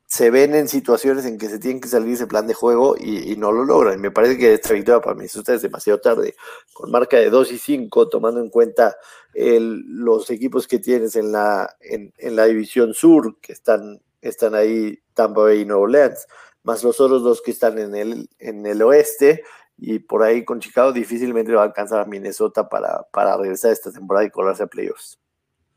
[0.09, 3.35] se ven en situaciones en que se tienen que salir ese plan de juego y,
[3.37, 4.01] no lo logran.
[4.01, 6.35] Me parece que esta victoria para Minnesota es demasiado tarde,
[6.73, 8.97] con marca de 2 y 5, tomando en cuenta
[9.35, 15.43] los equipos que tienes en la, en, la división sur, que están, están ahí Tampa
[15.43, 16.25] Bay y Nueva Orleans,
[16.63, 19.43] más los otros dos que están en el, en el oeste,
[19.77, 23.91] y por ahí con Chicago difícilmente va a alcanzar a Minnesota para, para regresar esta
[23.91, 25.19] temporada y colarse a playoffs.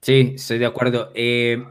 [0.01, 1.11] Sí, estoy de acuerdo.
[1.15, 1.63] Eh,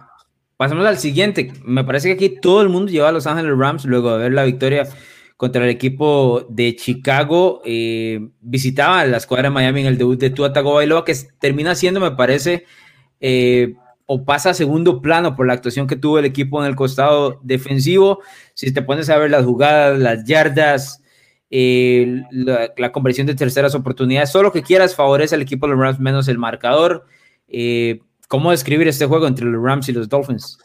[0.62, 1.52] pasamos al siguiente.
[1.66, 4.32] Me parece que aquí todo el mundo lleva a Los Ángeles Rams luego de ver
[4.32, 4.88] la victoria
[5.36, 7.64] contra el equipo de Chicago.
[7.66, 12.00] Eh, visitaba la escuadra de Miami en el debut de Tua Tagovailoa, que termina siendo,
[12.00, 12.66] me parece,
[13.20, 13.74] eh,
[14.06, 17.40] o pasa a segundo plano por la actuación que tuvo el equipo en el costado
[17.42, 18.20] defensivo.
[18.54, 21.02] Si te pones a ver las jugadas, las yardas,
[21.50, 25.82] eh, la, conversión de terceras oportunidades, todo lo que quieras favorece al equipo de los
[25.82, 27.08] Rams menos el marcador.
[28.32, 30.58] ¿Cómo describir este juego entre los Rams y los Dolphins?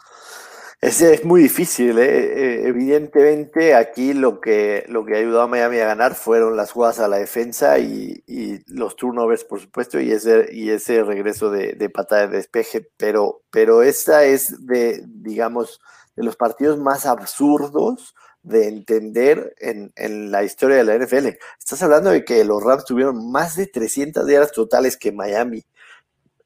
[0.81, 2.69] Es, es muy difícil, ¿eh?
[2.69, 7.09] evidentemente aquí lo que, lo que ayudó a Miami a ganar fueron las jugadas a
[7.09, 8.23] la defensa y,
[8.69, 13.83] los turnovers, por supuesto, y ese, y ese regreso de, patada de despeje, pero, pero
[13.83, 15.81] esta es de, digamos,
[16.15, 21.37] de los partidos más absurdos de entender en, la historia de la NFL.
[21.59, 25.65] Estás hablando de que los Rams tuvieron más de 300 yardas totales que Miami.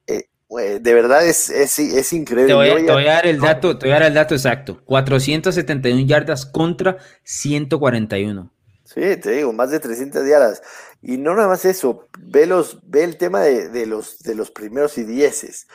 [0.06, 2.48] Eh, de verdad es, es, increíble.
[2.48, 4.80] Te voy, a, dar el dato, te voy a dar el dato exacto.
[4.84, 8.50] 471 yardas contra 141.
[8.84, 10.62] Sí, te digo, más de 300 yardas.
[11.00, 14.98] Y no nada más eso, ve, los, ve el tema de, los, de los primeros
[14.98, 15.68] y dieces.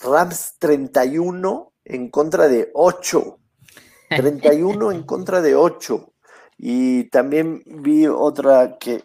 [0.00, 3.38] Rams 31 en contra de 8.
[4.08, 6.12] 31 en contra de 8.
[6.58, 9.04] Y también vi otra que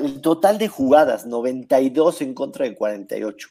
[0.00, 3.48] el total de jugadas, 92 en contra de 48.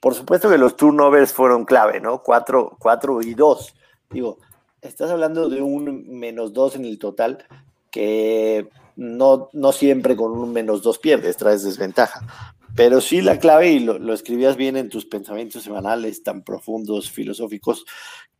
[0.00, 2.22] Por supuesto que los turnovers fueron clave, ¿no?
[2.22, 3.74] 4, 4 y 2.
[4.10, 4.38] Digo,
[4.80, 7.44] estás hablando de un menos 2 en el total
[7.90, 12.54] que no, no siempre con un menos 2 pierdes, traes desventaja.
[12.76, 17.10] Pero sí la clave, y lo, lo, escribías bien en tus pensamientos semanales tan profundos,
[17.10, 17.84] filosóficos,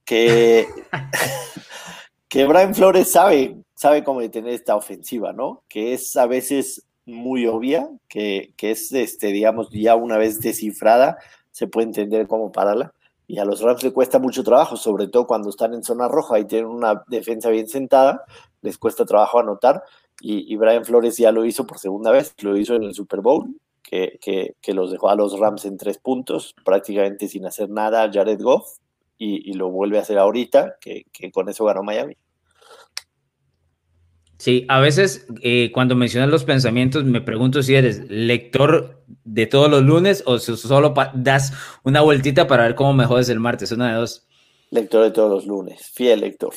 [0.05, 0.68] que,
[2.29, 5.64] que Brian Flores sabe, sabe cómo detener esta ofensiva, ¿no?
[5.68, 11.18] Que es a veces muy obvia, que, que es, este, digamos, ya una vez descifrada,
[11.59, 12.94] se puede entender cómo pararla.
[13.27, 16.38] Y a los Rams le cuesta mucho trabajo, sobre todo cuando están en zona roja
[16.38, 18.23] y tienen una defensa bien sentada,
[18.62, 19.83] les cuesta trabajo anotar.
[20.21, 23.57] Y, Brian Flores ya lo hizo por segunda vez, lo hizo en el Super Bowl,
[23.83, 28.09] que, que, que, los dejó a los Rams en tres puntos, prácticamente sin hacer nada
[28.12, 28.79] Jared Goff
[29.18, 32.16] y, lo vuelve a hacer ahorita, que, con eso ganó Miami.
[34.38, 39.68] Sí, a veces eh, cuando mencionas los pensamientos me pregunto si eres lector de todos
[39.68, 43.72] los lunes o si solo das una vueltita para ver cómo me jodes el martes,
[43.72, 44.27] una de dos.
[44.70, 46.55] Lector de todos los lunes, fiel lector.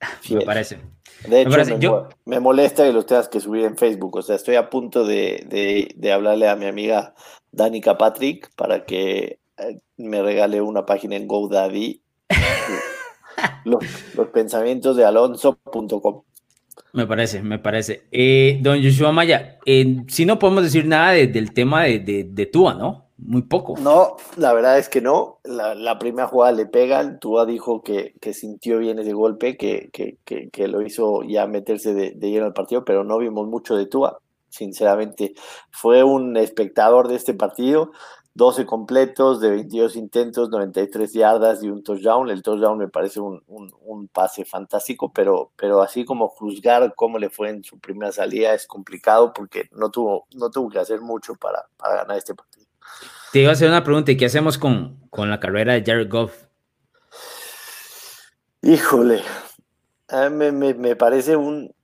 [0.30, 0.80] Me parece.
[1.28, 4.16] De hecho, me, molesta que los tengas que subir en Facebook.
[4.16, 7.14] O sea, estoy a punto de, de hablarle a mi amiga
[7.52, 9.38] Danica Patrick para que
[9.96, 12.02] me regale una página en GoDaddy.
[13.64, 13.84] los,
[14.32, 16.22] pensamientos de alonso.com.
[16.92, 18.02] Me parece, me parece.
[18.12, 22.74] Eh, don Joshua Maya, eh, si no podemos decir nada del tema de, de, Tua,
[22.74, 23.06] ¿no?
[23.16, 23.76] Muy poco.
[23.78, 25.38] No, la verdad es que no.
[25.44, 27.18] La, primera jugada le pegan.
[27.18, 32.30] Tua dijo que, sintió bien ese golpe, que, que, lo hizo ya meterse de, de,
[32.30, 34.18] lleno al partido, pero no vimos mucho de Tua.
[34.50, 35.32] Sinceramente,
[35.70, 37.92] fue un espectador de este partido.
[38.34, 42.30] 12 completos de 22 intentos, 93 yardas y un touchdown.
[42.30, 43.42] El touchdown me parece un,
[44.12, 48.66] pase fantástico, pero, pero así como juzgar cómo le fue en su primera salida es
[48.66, 52.66] complicado porque no tuvo, no tuvo que hacer mucho para, ganar este partido.
[53.32, 56.10] Te iba a hacer una pregunta, ¿y qué hacemos con, con la carrera de Jared
[56.10, 56.46] Goff?
[58.62, 59.22] Híjole,
[60.30, 61.74] me parece un,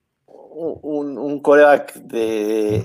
[0.59, 2.85] un, un coreback de,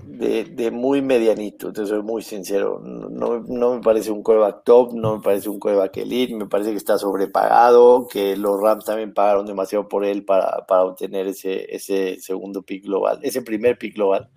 [0.51, 2.79] de, muy medianito, te soy muy sincero.
[2.79, 6.71] No, no, me parece un coreback top, no me parece un coreback elite, me parece
[6.71, 11.73] que está sobrepagado, que los Rams también pagaron demasiado por él para, para obtener ese,
[11.73, 14.29] ese segundo pick global, ese primer pick global.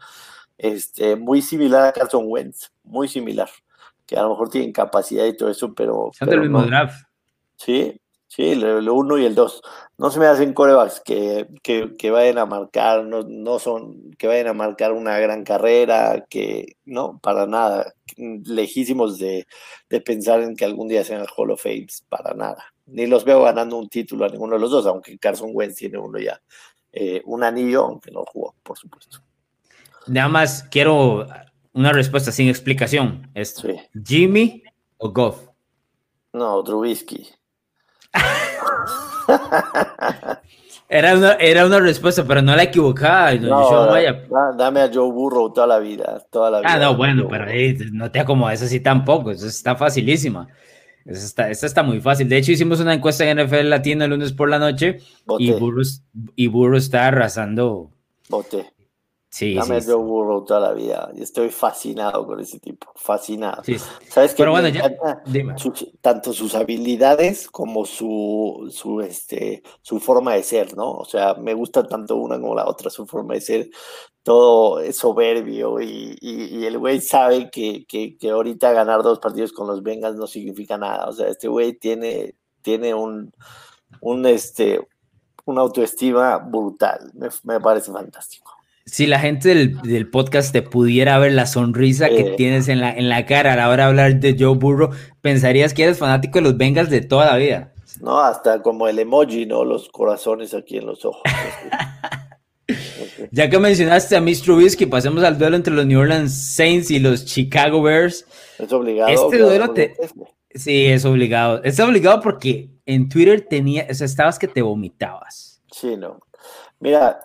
[0.56, 3.50] Este, muy similar a Carson Wentz, muy similar,
[4.06, 6.10] que a lo mejor tienen capacidad y todo eso, pero...
[6.14, 7.06] Son del mismo draft.
[7.56, 8.00] Sí,
[8.36, 9.62] Sí, el uno y el dos.
[9.96, 14.48] No se me hacen corebacks que, que, vayan a marcar, no, no, son, que vayan
[14.48, 17.94] a marcar una gran carrera, que no, para nada.
[18.18, 19.46] Lejísimos de,
[20.04, 22.62] pensar en que algún día sean Hall of Fame, para nada.
[22.84, 25.96] Ni los veo ganando un título a ninguno de los dos, aunque Carson Wentz tiene
[25.96, 26.38] uno ya.
[26.92, 29.20] Eh, un anillo, aunque no jugó, por supuesto.
[30.08, 31.26] Nada más quiero
[31.72, 33.30] una respuesta sin explicación.
[33.32, 33.66] ¿Es
[34.04, 34.62] Jimmy
[34.98, 35.48] o Goff?
[36.34, 37.35] No, Trubisky.
[40.88, 43.34] Era una, era una respuesta, pero no la equivocada.
[43.34, 46.72] No, dame a Joe Burrow toda la vida, toda la ah, vida.
[46.74, 47.46] Ah, no, bueno, pero
[47.92, 50.46] no te acomodes así tampoco, eso está facilísima.
[51.04, 52.28] Está, está muy fácil.
[52.28, 54.98] De hecho, hicimos una encuesta en NFL Latino el lunes por la noche
[55.38, 55.82] y Burrow,
[56.34, 57.90] y Burrow está arrasando.
[58.28, 58.66] Bote.
[59.36, 61.12] Sí, Dame sí, Joe Burrow toda la vida.
[61.14, 63.62] Estoy fascinado con ese tipo, fascinado.
[64.08, 64.38] ¿Sabes qué?
[64.38, 64.90] Pero bueno, ya,
[66.00, 70.90] tanto sus habilidades como su, su, este, su forma de ser, ¿no?
[70.90, 73.70] O sea, me gusta tanto una como la otra, su forma de ser.
[74.22, 79.52] Todo es soberbio y, y, el güey sabe que, que, que, ahorita ganar dos partidos
[79.52, 81.10] con los Bengals no significa nada.
[81.10, 83.30] O sea, este güey tiene, tiene un,
[84.00, 84.80] un, este,
[85.44, 87.10] una autoestima brutal.
[87.12, 88.55] me, me parece fantástico
[88.86, 93.08] si la gente del, podcast te pudiera ver la sonrisa que tienes en la, en
[93.08, 96.42] la cara a la hora de hablar de Joe Burrow, pensarías que eres fanático de
[96.42, 97.72] los Bengals de toda la vida.
[98.00, 99.64] No, hasta como el emoji, ¿no?
[99.64, 101.22] Los corazones aquí en los ojos.
[103.30, 104.42] Ya que mencionaste a Mr.
[104.44, 108.26] Trubisky, pasemos al duelo entre los New Orleans Saints y los Chicago Bears.
[108.58, 109.10] Es obligado.
[109.10, 109.94] Este duelo te...
[110.54, 111.62] Sí, es obligado.
[111.62, 115.62] Es obligado porque en Twitter tenía, o sea, estabas que te vomitabas.
[115.70, 116.18] Sí, no.
[116.80, 117.20] Mira,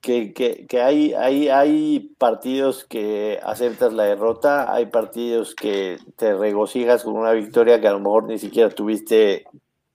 [0.00, 6.34] que, que, que hay, hay, hay, partidos que aceptas la derrota, hay partidos que te
[6.34, 9.46] regocijas con una victoria que a lo mejor ni siquiera tuviste,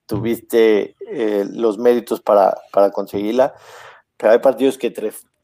[0.06, 3.54] tuviste eh, los méritos para, para conseguirla,
[4.16, 4.90] pero hay partidos que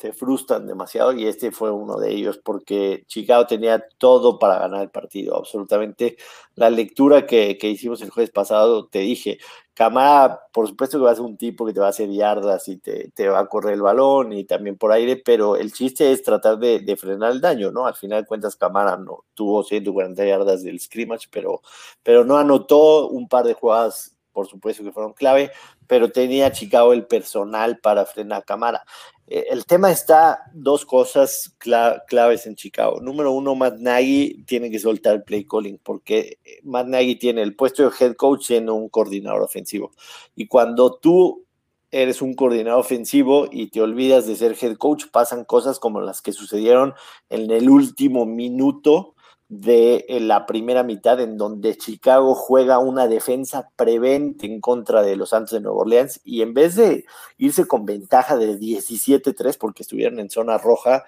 [0.06, 4.82] te frustran demasiado y este fue uno de ellos porque Chicago tenía todo para ganar
[4.82, 6.16] el partido, absolutamente.
[6.54, 9.38] La lectura que, que hicimos el jueves pasado, te dije,
[9.74, 12.68] Camara, por supuesto que va a ser un tipo que te va a hacer yardas
[12.68, 16.12] y te, te va a correr el balón y también por aire, pero el chiste
[16.12, 17.86] es tratar de, de, frenar el daño, ¿no?
[17.86, 21.62] Al final de cuentas, Camara no tuvo 140 yardas del scrimmage, pero,
[22.04, 25.50] pero no anotó un par de jugadas por supuesto que fueron clave,
[25.86, 28.84] pero tenía Chicago el personal para frenar a Camara.
[29.26, 33.00] Eh, el tema está dos cosas claves en Chicago.
[33.00, 37.42] Número uno, Matt Nagy tiene que soltar el play calling porque eh, Matt Nagy tiene
[37.42, 39.92] el puesto de head coach siendo un coordinador ofensivo.
[40.34, 41.44] Y cuando tú
[41.90, 46.22] eres un coordinador ofensivo y te olvidas de ser head coach, pasan cosas como las
[46.22, 46.94] que sucedieron
[47.28, 49.15] en el último minuto
[49.48, 55.14] de eh, la primera mitad en donde Chicago juega una defensa prevent en contra de
[55.14, 57.04] los Santos de Nueva Orleans y en vez de
[57.38, 61.04] irse con ventaja de 17-3 porque estuvieron en zona roja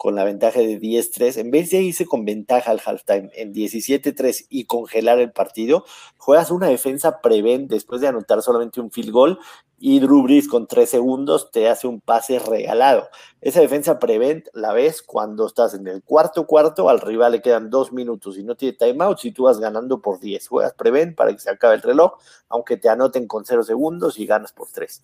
[0.00, 4.46] con la ventaja de 10-3, en vez de irse con ventaja al halftime en 17-3
[4.48, 5.84] y congelar el partido,
[6.16, 9.38] juegas una defensa prevent después de anotar solamente un field goal
[9.78, 13.10] y Drew con tres segundos te hace un pase regalado.
[13.42, 17.68] Esa defensa prevent la ves cuando estás en el cuarto cuarto, al rival le quedan
[17.68, 20.48] dos minutos y no tiene timeout y tú vas ganando por 10.
[20.48, 22.12] Juegas prevent para que se acabe el reloj,
[22.48, 25.02] aunque te anoten con cero segundos y ganas por tres.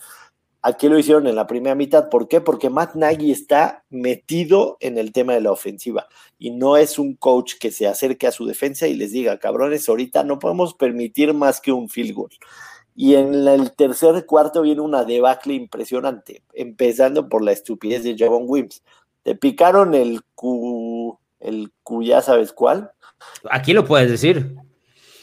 [0.66, 2.09] Aquí lo hicieron en la primera mitad.
[2.09, 2.40] ¿Por qué?
[2.40, 6.09] Porque Matt Nagy está metido en el tema de la ofensiva
[6.40, 9.88] y no es un coach que se acerque a su defensa y les diga, cabrones,
[9.88, 12.31] ahorita no podemos permitir más que un field goal.
[12.96, 18.46] Y en el tercer cuarto viene una debacle impresionante, empezando por la estupidez de Javon
[18.48, 18.83] Wims.
[19.22, 22.90] Te picaron el cu, el cu, ya sabes cuál.
[23.52, 24.57] Aquí lo puedes decir.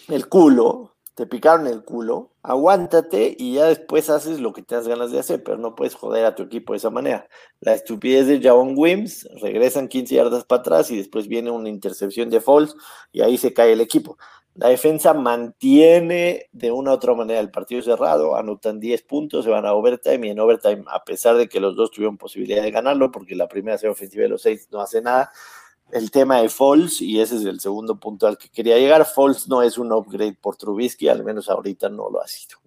[0.08, 5.12] El culo, te picaron el culo, aguántate y ya después haces lo que te ganas
[5.12, 7.28] de hacer, pero no puedes joder a tu equipo de esa manera.
[7.60, 12.30] La estupidez de Javon Wims, regresan 15 yardas para atrás y después viene una intercepción
[12.30, 12.76] de Falls
[13.12, 14.18] y ahí se cae el equipo.
[14.56, 19.52] La defensa mantiene de una u otra manera el partido cerrado, anotan 10 puntos, se
[19.52, 22.70] van a overtime y en overtime, a pesar de que los dos tuvieron posibilidad de
[22.70, 25.32] ganarlo, porque la primera serie ofensiva de los seis no hace nada,
[25.92, 29.48] el tema de Falls, y ese es el segundo punto al que quería llegar, Falls
[29.48, 32.58] no es un upgrade por Trubisky, al menos ahorita no lo ha sido.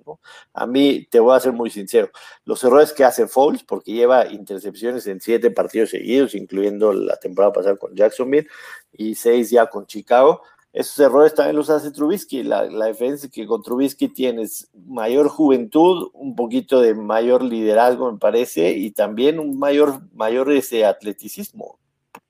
[0.54, 2.10] A mí, te voy a ser muy sincero,
[2.44, 7.52] los errores que hace Falls, porque lleva intercepciones en siete partidos seguidos, incluyendo la temporada
[7.52, 8.46] pasada con Jacksonville
[8.92, 10.42] y seis ya con Chicago,
[10.76, 12.42] esos errores también los hace Trubisky.
[12.42, 18.18] La, la defensa que con Trubisky tienes mayor juventud, un poquito de mayor liderazgo, me
[18.18, 21.78] parece, y también un mayor, mayor ese atleticismo.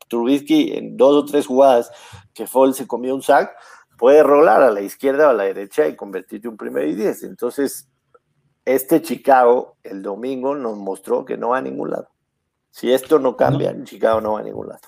[0.09, 1.91] Trubisky en dos o tres jugadas
[2.35, 3.51] que Fall se comió un sack,
[3.99, 7.23] puede rolar a la izquierda o a la derecha y convertirte un primer y diez.
[7.23, 7.89] Entonces,
[8.65, 12.09] este Chicago el domingo nos mostró que no va a ningún lado.
[12.71, 14.81] Si esto no cambia, Chicago no va a ningún lado.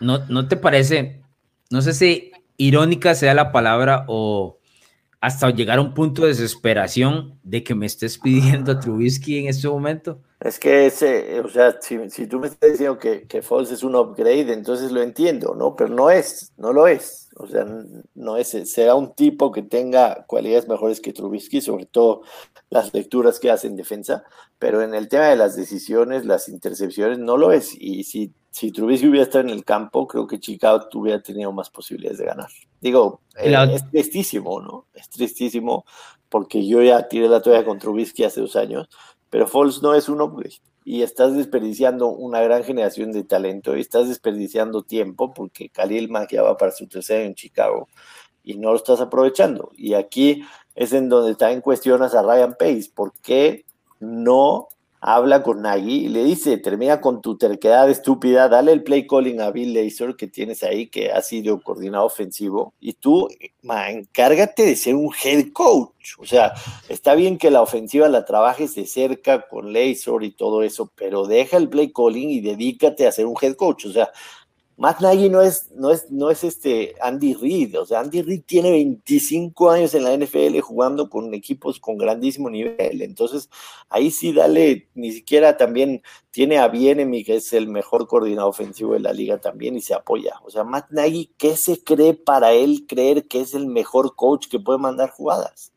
[0.00, 1.22] ¿No, ¿No te parece?
[1.70, 4.58] No sé si irónica sea la palabra o
[5.20, 9.48] hasta llegar a un punto de desesperación de que me estés pidiendo a Trubisky en
[9.48, 10.20] este momento.
[10.44, 13.96] Es que ese, o sea, si, tú me estás diciendo que, que Falls es un
[13.96, 15.74] upgrade, entonces lo entiendo, ¿no?
[15.74, 17.30] Pero no es, no lo es.
[17.36, 17.66] O sea,
[18.14, 22.24] no es, será un tipo que tenga cualidades mejores que Trubisky, sobre todo
[22.68, 24.22] las lecturas que hace en defensa,
[24.58, 27.74] pero en el tema de las decisiones, las intercepciones, no lo es.
[27.80, 31.70] Y si, si Trubisky hubiera estado en el campo, creo que Chicago hubiera tenido más
[31.70, 32.50] posibilidades de ganar.
[32.82, 34.88] Digo, eh, es tristísimo, ¿no?
[34.92, 35.86] Es tristísimo
[36.28, 38.90] porque yo ya tiré la toalla con Trubisky hace dos años
[39.34, 43.80] pero Falls no es un upgrade y estás desperdiciando una gran generación de talento y
[43.80, 47.88] estás desperdiciando tiempo porque Khalil Mack va para su tercero en Chicago
[48.44, 49.72] y no lo estás aprovechando.
[49.76, 50.44] Y aquí
[50.76, 53.64] es en donde también cuestionas a Ryan Pace, ¿por qué
[53.98, 54.68] no
[55.06, 59.38] habla con Nagy y le dice, termina con tu terquedad estúpida, dale el play calling
[59.38, 63.28] a Bill Lazor que tienes ahí, que ha sido coordinado ofensivo, y tú
[63.62, 66.14] encárgate de ser un head coach.
[66.18, 66.54] O sea,
[66.88, 71.26] está bien que la ofensiva la trabajes de cerca con Lazor y todo eso, pero
[71.26, 73.84] deja el play calling y dedícate a ser un head coach.
[73.84, 74.10] O sea,
[74.76, 78.42] Matt Nagy no es, no es, no es este Andy Reid, o sea, Andy Reid
[78.44, 83.48] tiene 25 años en la NFL jugando con equipos con grandísimo nivel, entonces
[83.88, 88.94] ahí sí dale, ni siquiera también tiene a Bienemi, que es el mejor coordinador ofensivo
[88.94, 90.34] de la liga también, y se apoya.
[90.44, 94.48] O sea, Matt Nagy, ¿qué se cree para él creer que es el mejor coach
[94.48, 95.72] que puede mandar jugadas?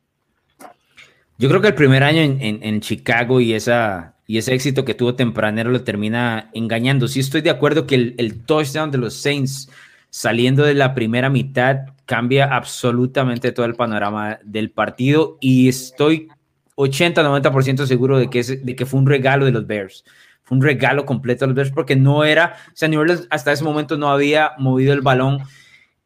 [1.37, 4.93] Yo creo que el primer año en, en Chicago y esa y ese éxito que
[4.93, 7.07] tuvo tempranero lo termina engañando.
[7.07, 9.71] Sí estoy de acuerdo que el, touchdown de los Saints
[10.09, 16.27] saliendo de la primera mitad cambia absolutamente todo el panorama del partido y estoy
[16.75, 20.03] 80-90% seguro de que, de que fue un regalo de los Bears.
[20.43, 23.53] Fue un regalo completo de los Bears porque no era, o sea, New Orleans hasta
[23.53, 25.39] ese momento no había movido el balón.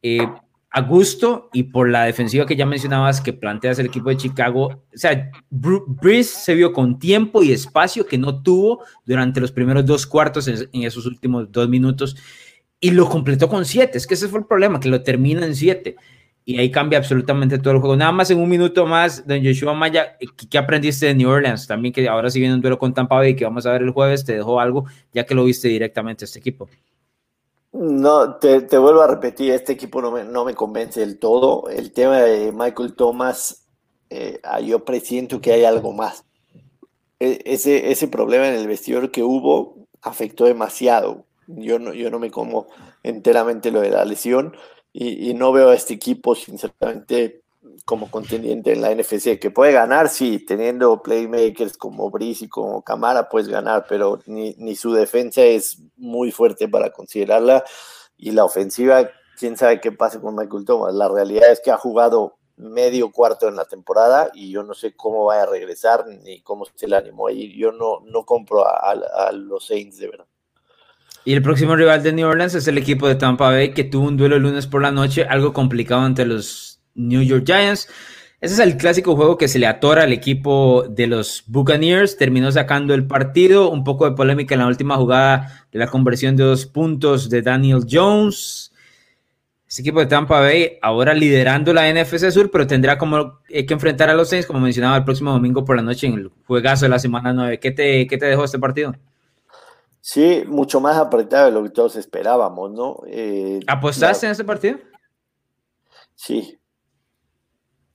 [0.03, 0.27] Eh,
[0.73, 4.67] a gusto y por la defensiva que ya mencionabas que planteas el equipo de Chicago,
[4.67, 9.85] o sea, Brice se vio con tiempo y espacio que no tuvo durante los primeros
[9.85, 12.15] dos cuartos en, esos últimos dos minutos
[12.79, 13.97] y lo completó con siete.
[13.97, 15.97] Es que ese fue el problema, que lo termina en siete
[16.45, 17.97] y ahí cambia absolutamente todo el juego.
[17.97, 20.17] Nada más en un minuto más, don Joshua Maya,
[20.49, 21.67] ¿qué aprendiste de New Orleans?
[21.67, 23.91] También que ahora si viene un duelo con Tampa Bay que vamos a ver el
[23.91, 26.69] jueves, te dejó algo ya que lo viste directamente este equipo.
[27.73, 31.69] No, te, vuelvo a repetir, este equipo no me, no me convence del todo.
[31.69, 33.65] El tema de Michael Thomas,
[34.09, 36.25] eh, ah, yo presiento que hay algo más.
[37.19, 41.25] E, ese, ese problema en el vestidor que hubo afectó demasiado.
[41.47, 42.67] Yo no, yo no me como
[43.03, 44.55] enteramente lo de la lesión
[44.93, 47.40] y, y no veo a este equipo, sinceramente,
[47.85, 52.83] como contendiente en la NFC, que puede ganar, sí, teniendo playmakers como Brice y como
[52.83, 57.63] Camara, puedes ganar, pero ni, ni, su defensa es muy fuerte para considerarla.
[58.17, 60.93] Y la ofensiva, quién sabe qué pase con Michael Thomas.
[60.93, 64.95] La realidad es que ha jugado medio cuarto en la temporada y yo no sé
[64.95, 67.57] cómo va a regresar ni cómo se le animó ahí.
[67.57, 70.27] Yo no, no compro a, a los Saints de verdad.
[71.23, 74.07] Y el próximo rival de New Orleans es el equipo de Tampa Bay que tuvo
[74.07, 77.87] un duelo el lunes por la noche, algo complicado ante los New York Giants.
[78.41, 82.17] Ese es el clásico juego que se le atora al equipo de los Buccaneers.
[82.17, 83.69] Terminó sacando el partido.
[83.69, 87.43] Un poco de polémica en la última jugada de la conversión de dos puntos de
[87.43, 88.73] Daniel Jones.
[89.67, 93.73] Ese equipo de Tampa Bay ahora liderando la NFC Sur, pero tendrá como eh, que
[93.73, 96.85] enfrentar a los Saints, como mencionaba, el próximo domingo por la noche en el juegazo
[96.85, 97.59] de la semana 9.
[97.59, 98.93] ¿Qué te, qué te dejó este partido?
[100.01, 102.97] Sí, mucho más apretado de lo que todos esperábamos, ¿no?
[103.07, 104.79] Eh, ¿Apostaste en este partido?
[106.15, 106.59] Sí,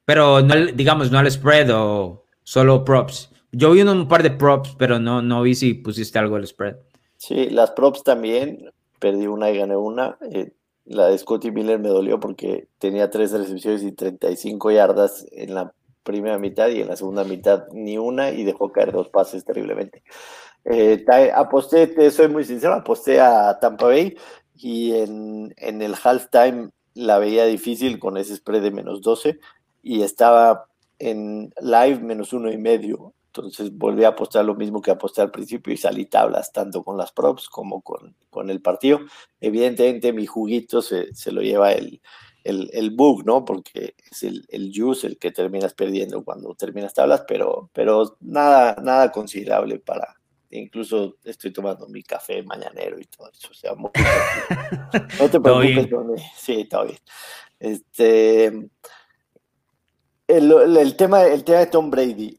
[0.07, 3.31] pero no, digamos, no al spread o solo props.
[3.53, 6.77] Yo vi un par de props, pero no, no vi si pusiste algo al spread.
[7.17, 8.71] Sí, las props también.
[8.99, 10.17] Perdí una y gané una.
[10.31, 10.53] Eh,
[10.87, 15.73] la de Scotty Miller me dolió porque tenía tres recepciones y 35 yardas en la
[16.05, 20.05] primera mitad y en la segunda mitad ni una y dejó caer dos pases terriblemente.
[20.65, 24.17] Eh, aposté, te soy muy sincero, aposté a Tampa Bay
[24.55, 29.39] y en, en el halftime la veía difícil con ese spread de menos 12
[29.87, 30.67] y estaba
[30.99, 33.15] en live menos uno y medio.
[33.27, 36.97] Entonces volví a apostar lo mismo que aposté al principio y salí tablas, tanto con
[36.97, 38.99] las props como con, con el partido.
[39.41, 42.01] Evidentemente mi juguito se, se lo lleva el,
[42.43, 43.45] el, el, bug, ¿no?
[43.45, 48.75] Porque es el, el juice el que terminas perdiendo cuando terminas tablas, pero, pero nada,
[48.83, 50.17] nada considerable para,
[50.51, 53.51] incluso estoy tomando mi café mañanero y todo eso.
[53.53, 53.73] O sea,
[55.21, 56.99] no te preocupes, sí, todo bien.
[57.61, 58.69] Este,
[60.29, 62.37] el, tema, el tema de Tom Brady.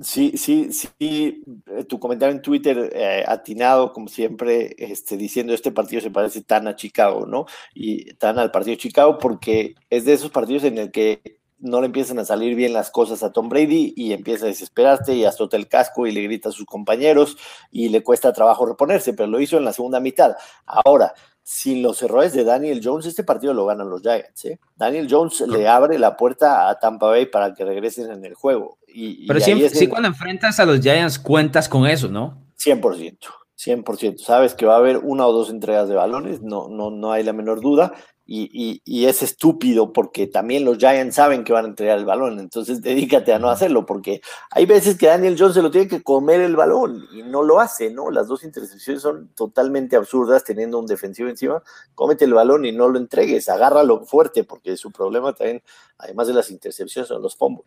[0.00, 1.44] Sí, sí, sí,
[1.88, 6.66] tu comentario en Twitter eh, atinado, como siempre, este, diciendo este partido se parece tan
[6.66, 7.46] a Chicago, ¿no?
[7.74, 11.80] Y tan al partido de Chicago porque es de esos partidos en el que no
[11.80, 15.24] le empiezan a salir bien las cosas a Tom Brady y empieza a desesperarse y
[15.24, 17.36] azota el casco y le grita a sus compañeros
[17.70, 20.36] y le cuesta trabajo reponerse, pero lo hizo en la segunda mitad.
[20.66, 24.44] Ahora, sin los errores de Daniel Jones, este partido lo ganan los Giants.
[24.44, 24.60] ¿eh?
[24.76, 28.78] Daniel Jones le abre la puerta a Tampa Bay para que regresen en el juego.
[28.86, 32.46] Y, Pero siempre, sí, cuando enfrentas a los Giants cuentas con eso, ¿no?
[32.58, 33.18] 100%.
[33.58, 34.18] 100%.
[34.18, 37.22] Sabes que va a haber una o dos entregas de balones, no, no, no hay
[37.22, 37.92] la menor duda.
[38.24, 42.80] Y, es estúpido porque también los Giants saben que van a entregar el balón, entonces
[42.82, 44.20] dedícate a no hacerlo, porque
[44.50, 47.60] hay veces que Daniel Jones se lo tiene que comer el balón y no lo
[47.60, 48.10] hace, ¿no?
[48.10, 51.62] Las dos intercepciones son totalmente absurdas teniendo un defensivo encima,
[51.94, 55.62] cómete el balón y no lo entregues, agárralo fuerte, porque su problema también,
[55.98, 57.66] además de las intercepciones, son los fumbles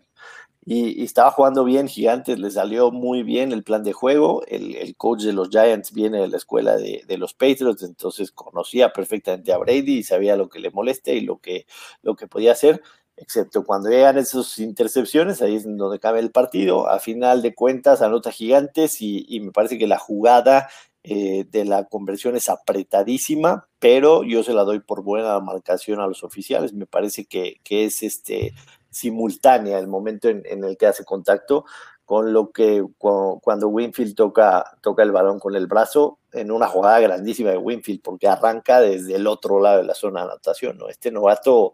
[0.67, 5.21] y, estaba jugando bien, Gigantes le salió muy bien el plan de juego, el, coach
[5.21, 9.99] de los Giants viene de la escuela de, los Patriots, entonces conocía perfectamente a Brady
[9.99, 11.67] y sabía lo que le molesta y lo que,
[12.01, 12.81] lo que podía hacer,
[13.15, 18.01] excepto cuando llegan esas intercepciones, ahí es donde cabe el partido, a final de cuentas
[18.01, 20.67] anota Gigantes y, me parece que la jugada
[21.03, 26.07] eh, de la conversión es apretadísima, pero yo se la doy por buena marcación a
[26.07, 26.73] los oficiales.
[26.73, 28.55] Me parece que, que es este
[28.95, 31.65] simultánea el momento en, el que hace contacto
[32.05, 36.99] con lo que cuando Winfield toca, toca el balón con el brazo en una jugada
[36.99, 40.77] grandísima de Winfield porque arranca desde el otro lado de la zona de anotación.
[40.77, 40.87] ¿no?
[40.87, 41.73] Este novato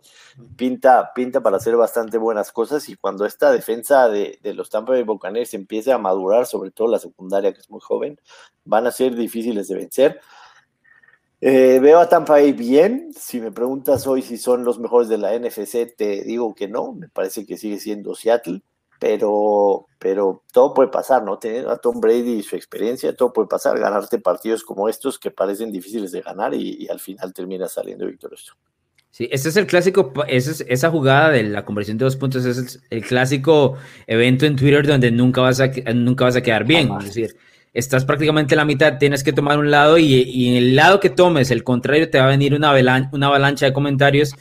[0.56, 4.94] pinta, pinta para hacer bastante buenas cosas y cuando esta defensa de, de los Tampa
[4.94, 8.20] Bay Buccaneers empiece a madurar, sobre todo la secundaria que es muy joven,
[8.64, 10.22] van a ser difíciles de vencer.
[11.44, 13.12] Eh, veo a Tampa Bay bien.
[13.18, 16.94] Si me preguntas hoy si son los mejores de la NFC, te digo que no.
[16.94, 18.62] Me parece que sigue siendo Seattle.
[19.00, 21.40] Pero, pero todo puede pasar, ¿no?
[21.40, 23.80] Tener a Tom Brady y su experiencia, todo puede pasar.
[23.80, 28.54] Ganarte partidos como estos que parecen difíciles de ganar y, al final termina saliendo victorioso.
[29.10, 33.04] Sí, ese es el clásico, esa jugada de la conversión de dos puntos es el,
[33.04, 33.76] clásico
[34.06, 36.92] evento en Twitter donde nunca vas a, nunca vas a quedar bien.
[37.00, 37.36] Es decir,
[37.74, 41.10] estás prácticamente en la mitad, tienes que tomar un lado y, en el lado que
[41.10, 42.72] tomes, el contrario, te va a venir una,
[43.12, 44.36] una avalancha de comentarios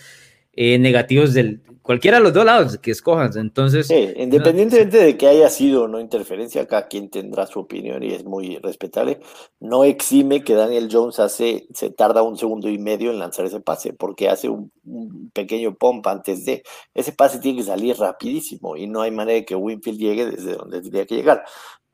[0.53, 1.61] eh, negativos del
[1.91, 3.35] cualquiera de los dos lados que escojas.
[3.35, 8.25] Entonces, independientemente de que haya sido no interferencia, acá quien tendrá su opinión y es
[8.25, 9.19] muy respetable,
[9.59, 13.59] no exime que Daniel Jones hace, se tarda un segundo y medio en lanzar ese
[13.61, 16.63] pase, porque hace un, un pequeño pump antes de.
[16.95, 20.55] Ese pase tiene que salir rapidísimo y no hay manera de que Winfield llegue desde
[20.55, 21.45] donde tendría que llegar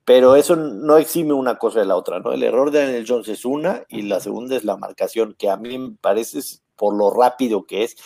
[0.07, 2.33] pero eso no exime una cosa de la otra, ¿no?
[2.33, 5.57] El error de Daniel Jones es una y la segunda es la marcación, que a
[5.57, 6.39] mí me parece
[6.77, 7.97] por lo rápido que es,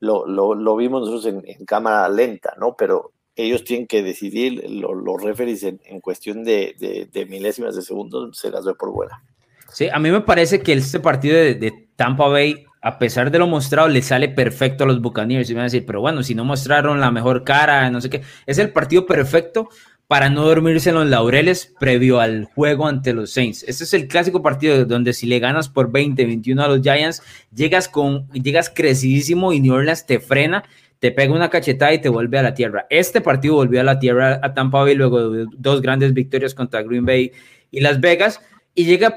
[0.00, 2.76] lo, lo, vimos nosotros en, cámara lenta, ¿no?
[2.76, 8.64] Pero ellos tienen que decidir, los referees en, cuestión de, milésimas de segundo, se las
[8.64, 9.24] doy por buena.
[9.72, 13.46] Sí, a mí me parece que este partido de, Tampa Bay, a pesar de lo
[13.46, 15.48] mostrado, le sale perfecto a los Buccaneers.
[15.48, 18.20] Y van a decir, pero bueno, si no mostraron la mejor cara, no sé qué,
[18.44, 19.70] es el partido perfecto
[20.10, 23.62] para no dormirse en los laureles previo al juego ante los Saints.
[23.68, 27.22] Este es el clásico partido donde si le ganas por 20, 21 a los Giants,
[27.54, 30.64] llegas con llegas crecidísimo y New Orleans te frena,
[30.98, 32.88] te pega una cachetada y te vuelve a la tierra.
[32.90, 36.82] Este partido volvió a la tierra a Tampa Bay luego de dos grandes victorias contra
[36.82, 37.30] Green Bay
[37.70, 38.40] y Las Vegas
[38.74, 39.16] y llega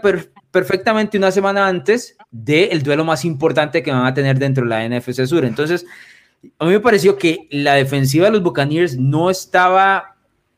[0.52, 4.88] perfectamente una semana antes del duelo más importante que van a tener dentro de la
[4.88, 5.44] NFC Sur.
[5.44, 5.88] Entonces,
[6.60, 10.13] a mí me pareció que la defensiva de los Buccaneers no estaba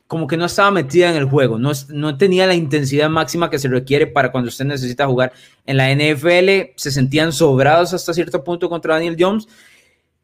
[0.06, 3.58] como que no estaba metida en el juego, no, no tenía la intensidad máxima que
[3.58, 5.32] se requiere para cuando usted necesita jugar
[5.64, 9.48] en la NFL, se sentían sobrados hasta cierto punto contra Daniel Jones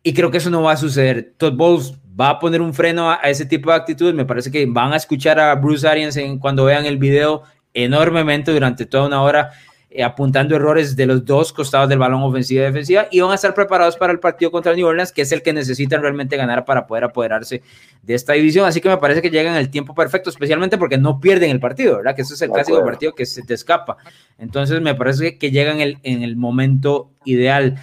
[0.02, 1.34] y creo que eso no va a suceder.
[1.36, 4.66] Todd Bowles va a poner un freno a, ese tipo de actitudes, me parece que
[4.66, 7.42] van a escuchar a Bruce Arians en, cuando vean el video
[7.74, 9.50] enormemente durante toda una hora
[9.94, 13.34] eh, apuntando errores de los dos costados del balón ofensiva y defensiva y van a
[13.34, 16.64] estar preparados para el partido contra New Orleans, que es el que necesitan realmente ganar
[16.64, 17.62] para poder apoderarse
[18.02, 18.64] de esta división.
[18.64, 21.98] Así que me parece que llegan el tiempo perfecto, especialmente porque no pierden el partido,
[21.98, 22.16] ¿verdad?
[22.16, 23.98] Que ese es el clásico partido que se te escapa.
[24.38, 27.78] Entonces me parece que llegan en el, en el momento ideal.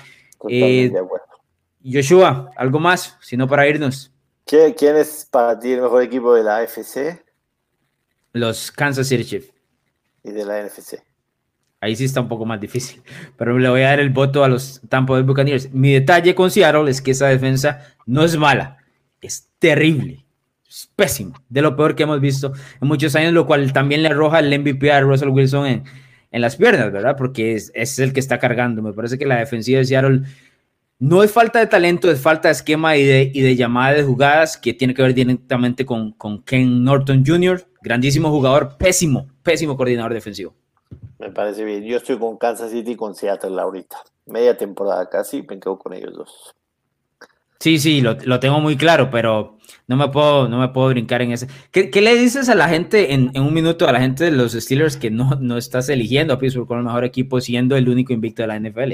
[0.49, 0.91] Eh,
[1.83, 3.17] Joshua, ¿algo más?
[3.21, 4.11] Si no, para irnos.
[4.45, 7.23] ¿Quién es para ti el mejor equipo de la AFC?
[8.33, 9.53] Los Kansas City Chiefs.
[10.23, 11.08] Y de la NFC.
[11.81, 13.01] Ahí sí está un poco más difícil.
[13.37, 15.73] Pero le voy a dar el voto a los Tampa Bay Buccaneers.
[15.73, 18.77] Mi detalle con Seattle es que esa defensa no es mala,
[19.21, 20.25] es terrible.
[20.67, 21.33] Es pésimo.
[21.49, 24.59] De lo peor que hemos visto en muchos años, lo cual también le arroja el
[24.59, 25.83] MVP a Russell Wilson en,
[26.31, 27.15] en las piernas, ¿verdad?
[27.17, 28.81] Porque es, es, el que está cargando.
[28.81, 30.21] Me parece que la defensiva de Seattle
[30.99, 34.03] no es falta de talento, es falta de esquema y de, y de llamada de
[34.03, 39.77] jugadas que tiene que ver directamente con, con Ken Norton Jr., grandísimo jugador, pésimo, pésimo
[39.77, 40.53] coordinador defensivo.
[41.19, 41.83] Me parece bien.
[41.83, 43.97] Yo estoy con Kansas City y con Seattle ahorita.
[44.25, 46.55] Media temporada casi, me quedo con ellos dos.
[47.59, 51.33] Sí, sí, lo, tengo muy claro, pero no me puedo, no me puedo brincar en
[51.33, 51.47] ese.
[51.71, 54.95] ¿Qué, le dices a la gente en, un minuto, a la gente de los Steelers
[54.95, 58.43] que no, no estás eligiendo a Pittsburgh como el mejor equipo siendo el único invicto
[58.43, 58.93] de la NFL?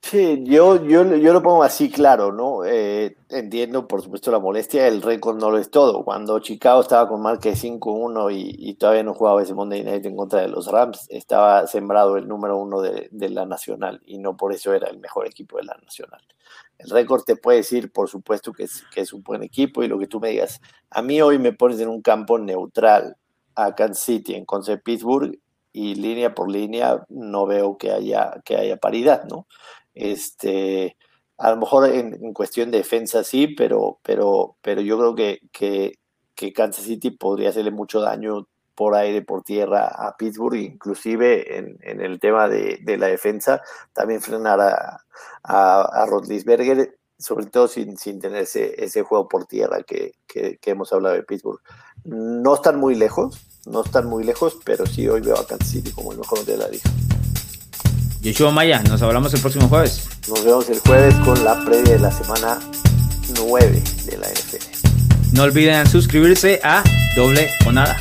[0.00, 2.64] Sí, yo, yo, yo lo pongo así claro, ¿no?
[2.64, 6.02] Eh, entiendo, por supuesto, la molestia, el récord no lo es todo.
[6.02, 10.16] Cuando Chicago estaba con marca de 5-1 y, todavía no jugaba ese Monday Night en
[10.16, 14.54] contra de los Rams, estaba sembrado el número uno de, la Nacional y no por
[14.54, 16.22] eso era el mejor equipo de la Nacional.
[16.78, 19.88] El récord te puede decir, por supuesto, que es, que es un buen equipo y
[19.88, 20.60] lo que tú me digas.
[20.90, 23.16] A mí hoy me pones en un campo neutral
[23.56, 25.38] a Kansas City en contra de Pittsburgh
[25.72, 29.46] y línea por línea no veo que haya, que haya paridad, ¿no?
[29.98, 30.96] Este,
[31.38, 36.52] a lo mejor en, cuestión de defensa sí, pero, pero, pero yo creo que, que,
[36.52, 38.46] Kansas City podría hacerle mucho daño
[38.76, 43.60] por aire, por tierra a Pittsburgh, inclusive en, en el tema de, la defensa,
[43.92, 45.04] también frenar a,
[45.42, 50.58] a, a Rodlisberger, sobre todo sin, sin tener ese, ese, juego por tierra que, que,
[50.66, 51.60] hemos hablado de Pittsburgh.
[52.04, 55.90] No están muy lejos, no están muy lejos, pero sí hoy veo a Kansas City
[55.90, 56.88] como el mejor de la liga.
[58.28, 60.06] Yoshua Maya, nos hablamos el próximo jueves.
[60.28, 62.58] Nos vemos el jueves con la previa de la semana
[63.36, 65.32] 9 de la NFL.
[65.32, 66.84] No olviden suscribirse a
[67.16, 67.96] Doble o Nada.